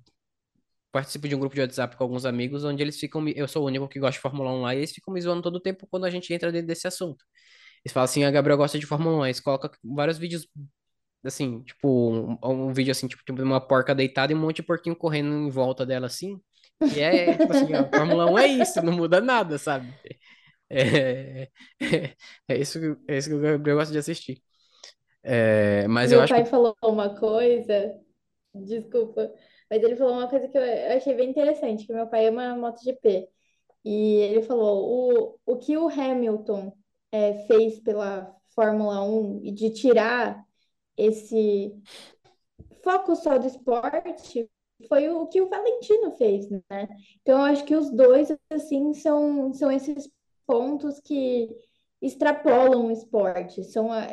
[0.92, 3.66] participo de um grupo de WhatsApp com alguns amigos, onde eles ficam, eu sou o
[3.66, 5.86] único que gosta de Fórmula 1 lá, e eles ficam me zoando todo o tempo
[5.90, 7.24] quando a gente entra dentro desse assunto.
[7.84, 10.48] Eles falam assim, a Gabriel gosta de Fórmula 1, aí eles colocam vários vídeos,
[11.24, 14.62] assim, tipo, um, um vídeo assim, tipo, de uma porca deitada e um monte de
[14.64, 16.40] porquinho correndo em volta dela, assim,
[16.90, 19.94] e é, tipo assim, a Fórmula 1 é isso, não muda nada, sabe?
[20.70, 21.48] É,
[22.48, 24.42] é isso, que- é isso que o Gabriel gosta de assistir.
[25.22, 26.44] É, mas eu Meu acho pai que...
[26.44, 27.94] falou uma coisa,
[28.54, 29.32] desculpa,
[29.70, 33.28] mas ele falou uma coisa que eu achei bem interessante, que meu pai ama MotoGP.
[33.84, 36.72] E ele falou, o, o que o Hamilton
[37.12, 40.44] é, fez pela Fórmula 1 e de tirar
[40.96, 41.74] esse
[42.82, 44.48] foco só do esporte
[44.88, 46.88] foi o que o Valentino fez, né?
[47.22, 50.08] Então, eu acho que os dois, assim, são, são esses
[50.46, 51.48] pontos que
[52.00, 53.64] extrapolam o esporte.
[53.64, 54.06] São a-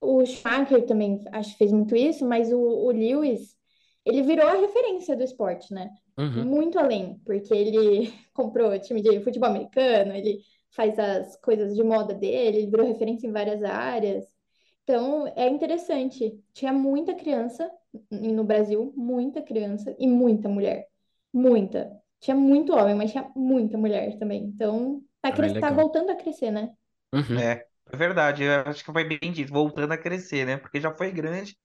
[0.00, 3.56] o Schumacher também, acho que fez muito isso, mas o, o Lewis,
[4.04, 5.90] ele virou a referência do esporte, né?
[6.18, 10.40] Uhum, Muito além, porque ele comprou time de futebol americano, ele
[10.70, 14.24] faz as coisas de moda dele, ele virou referência em várias áreas.
[14.84, 16.42] Então, é interessante.
[16.52, 17.70] Tinha muita criança
[18.10, 20.86] no Brasil, muita criança e muita mulher.
[21.32, 21.90] Muita.
[22.20, 24.44] Tinha muito homem, mas tinha muita mulher também.
[24.44, 26.74] Então, tá, Ah, tá voltando a crescer, né?
[27.12, 28.44] Uhum, é, é verdade.
[28.44, 30.56] Eu acho que foi bem dito, voltando a crescer, né?
[30.56, 31.56] Porque já foi grande.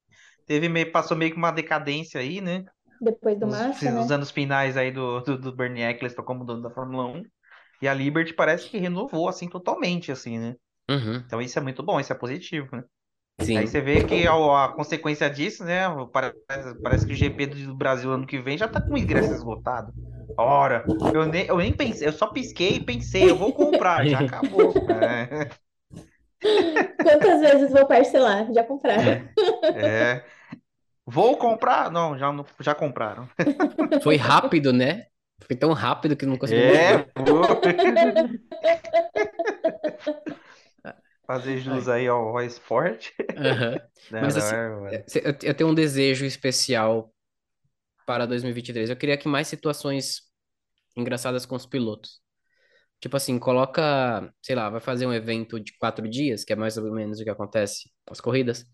[0.46, 2.66] Teve meio, passou meio que uma decadência aí, né?
[3.00, 4.12] Depois do Massa, nos né?
[4.12, 7.24] anos finais aí do, do, do Bernie Eccleston como dono da Fórmula 1.
[7.82, 10.56] E a Liberty parece que renovou, assim, totalmente, assim, né?
[10.90, 12.84] uhum, Então isso é muito bom, isso é positivo, né?
[13.54, 13.68] Aí sim.
[13.68, 15.84] você vê que a, a consequência disso, né?
[16.12, 19.34] Parece, parece que o GP do Brasil ano que vem já tá com o ingresso
[19.34, 19.94] esgotado.
[20.38, 24.20] Ora, eu nem, eu nem pensei, eu só pisquei e pensei, eu vou comprar, já
[24.22, 24.84] acabou.
[24.88, 25.50] É,
[27.02, 28.52] Quantas vezes vou parcelar?
[28.54, 29.18] Já compraram?
[29.18, 29.35] é.
[31.06, 31.92] Vou comprar?
[31.92, 33.30] Não, já, já compraram.
[34.02, 35.06] Foi rápido, né?
[35.44, 37.06] Foi tão rápido que não conseguiu É.
[41.28, 43.12] Fazer jus aí ao, ao esporte.
[44.12, 47.12] Não, Mas não, assim, é, é, eu eu tenho um desejo especial
[48.06, 48.92] para 2023.
[48.92, 50.22] Eu queria que mais situações
[50.96, 52.22] engraçadas com os pilotos.
[53.00, 56.78] Tipo assim, coloca, sei lá, vai fazer um evento de quatro dias, que é mais
[56.78, 58.66] ou menos o que acontece com as corridas.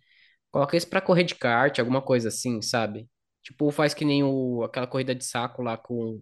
[0.52, 3.10] Coloca isso pra correr de kart, alguma coisa assim, sabe?
[3.44, 6.22] Tipo, faz que nem o, aquela corrida de saco lá com,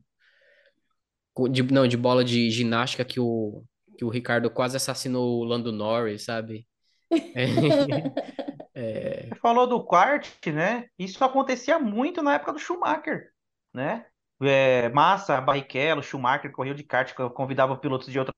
[1.34, 3.64] com- de, não, de bola de ginástica que o,
[3.98, 6.68] que o Ricardo quase assassinou o Lando Norris, sabe?
[8.76, 10.88] É, Você falou do kart, né?
[10.98, 13.32] Isso acontecia muito na época do Schumacher,
[13.74, 14.06] né?
[14.42, 18.36] É, Massa, Barrichello, Schumacher corriam de kart, convidava pilotos de outras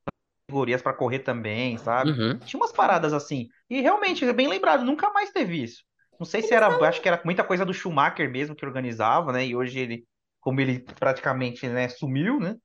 [0.52, 2.12] categorias para correr também, sabe?
[2.12, 2.38] uhum.
[2.40, 3.48] Tinha umas paradas assim.
[3.70, 5.84] E realmente, é bem lembrado, nunca mais teve isso.
[6.20, 9.46] Não sei se era, acho que era muita coisa do Schumacher mesmo que organizava, né?
[9.46, 10.06] E hoje ele,
[10.40, 12.56] como ele praticamente, né, sumiu, né?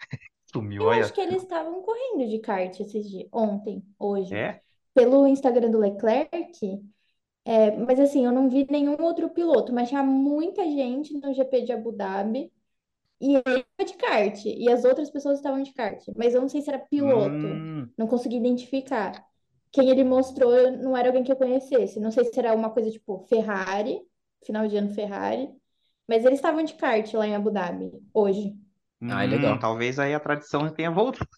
[0.52, 1.12] Sumiu, Eu acho olha.
[1.12, 4.60] que eles estavam correndo de kart esses dias, ontem, hoje, É?
[4.94, 6.80] pelo Instagram do Leclerc.
[7.44, 11.62] É, mas assim, eu não vi nenhum outro piloto, mas tinha muita gente no GP
[11.62, 12.52] de Abu Dhabi
[13.20, 16.62] e ele de kart e as outras pessoas estavam de kart, mas eu não sei
[16.62, 19.24] se era piloto, Hum, não consegui identificar.
[19.72, 22.90] Quem ele mostrou não era alguém que eu conhecesse, não sei se era uma coisa
[22.90, 24.00] tipo Ferrari,
[24.44, 25.50] final de ano Ferrari,
[26.08, 28.56] mas eles estavam de kart lá em Abu Dhabi hoje.
[29.08, 29.58] Ah, hum, legal.
[29.58, 31.28] talvez aí a tradição tenha voltado.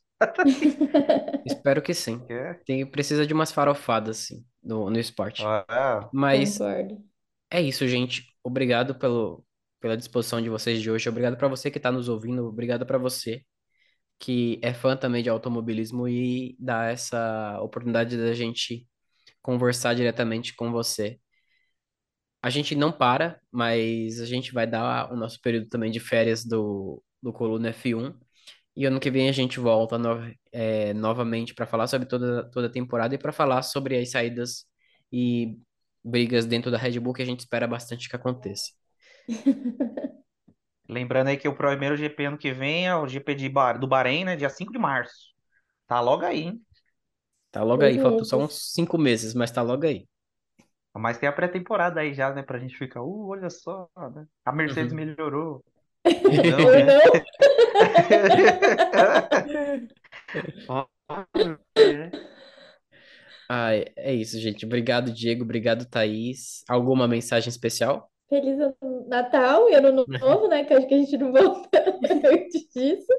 [1.45, 2.25] Espero que sim.
[2.29, 2.55] É.
[2.65, 5.55] Tem, precisa de umas farofadas, assim, no, no esporte.
[5.69, 7.03] Ah, Mas Concordo.
[7.51, 8.35] é isso, gente.
[8.45, 9.45] Obrigado pelo,
[9.81, 11.09] pela disposição de vocês de hoje.
[11.09, 12.45] Obrigado para você que está nos ouvindo.
[12.47, 13.43] Obrigado para você
[14.19, 18.87] que é fã também de automobilismo e dá essa oportunidade da gente
[19.43, 21.21] conversar diretamente com você.
[22.43, 26.45] A gente não para, mas a gente vai dar o nosso período também de férias
[26.45, 28.15] do, do Coluna F1.
[28.77, 32.69] E ano que vem a gente volta no- é, novamente para falar sobre toda, toda
[32.69, 34.67] a temporada e para falar sobre as saídas
[35.13, 35.59] e
[36.05, 38.78] brigas dentro da Red Bull que a gente espera bastante que aconteça.
[40.89, 43.87] lembrando aí que o primeiro GP ano que vem é o GP de Ba- do
[43.87, 44.37] Bahrein, né?
[44.37, 45.35] Dia 5 de março.
[45.87, 46.67] Tá logo aí, hein?
[47.51, 50.07] Tá logo aí, faltam só uns cinco meses, mas tá logo aí.
[50.95, 52.43] Mas tem a pré-temporada aí já, né?
[52.43, 54.27] Pra gente ficar, uh, olha só, né?
[54.45, 54.95] A Mercedes Uhum.
[54.95, 55.65] melhorou.
[56.47, 56.93] Não, né?
[56.93, 57.21] não?
[63.49, 64.65] Ah, é é isso, gente.
[64.67, 65.43] Obrigado, Diego.
[65.45, 66.63] Obrigado, Thaís.
[66.69, 68.11] Alguma mensagem especial?
[68.29, 68.59] Feliz
[69.09, 70.65] Natal e Ano Novo, né?
[70.65, 71.85] Que eu acho que a gente não volta
[72.31, 73.13] antes disso.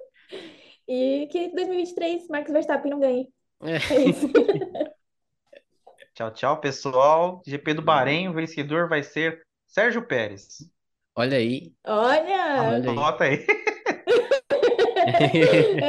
[0.88, 3.28] E que 2023 Max Verstappen não ganhe.
[3.64, 3.76] É.
[3.94, 4.28] É isso.
[6.16, 7.42] Tchau, tchau, pessoal.
[7.46, 10.58] GP do Bahrein, o vencedor vai ser Sérgio Pérez.
[11.16, 11.72] Olha aí.
[11.88, 12.88] Olha, Olha aí.
[12.90, 13.46] Anota aí.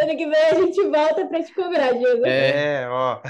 [0.02, 2.24] ano que vem a gente volta pra te cobrar, Diego.
[2.26, 3.20] É, É, ó.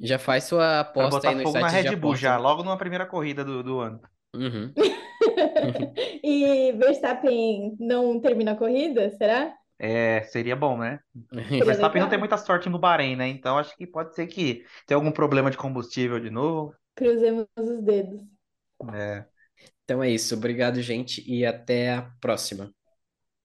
[0.00, 2.64] já faz sua aposta botar aí no fogo na site de Red Bull já, logo
[2.64, 4.00] numa primeira corrida do, do ano.
[4.34, 4.72] Uhum.
[6.22, 9.54] E Verstappen não termina a corrida, será?
[9.78, 10.98] É, seria bom, né?
[11.32, 13.28] O Seria Verstappen não tem muita sorte no Bahrein, né?
[13.28, 16.74] Então acho que pode ser que tenha algum problema de combustível de novo.
[16.96, 18.20] Cruzemos os dedos.
[18.92, 19.24] É.
[19.84, 20.34] Então é isso.
[20.34, 22.72] Obrigado, gente, e até a próxima.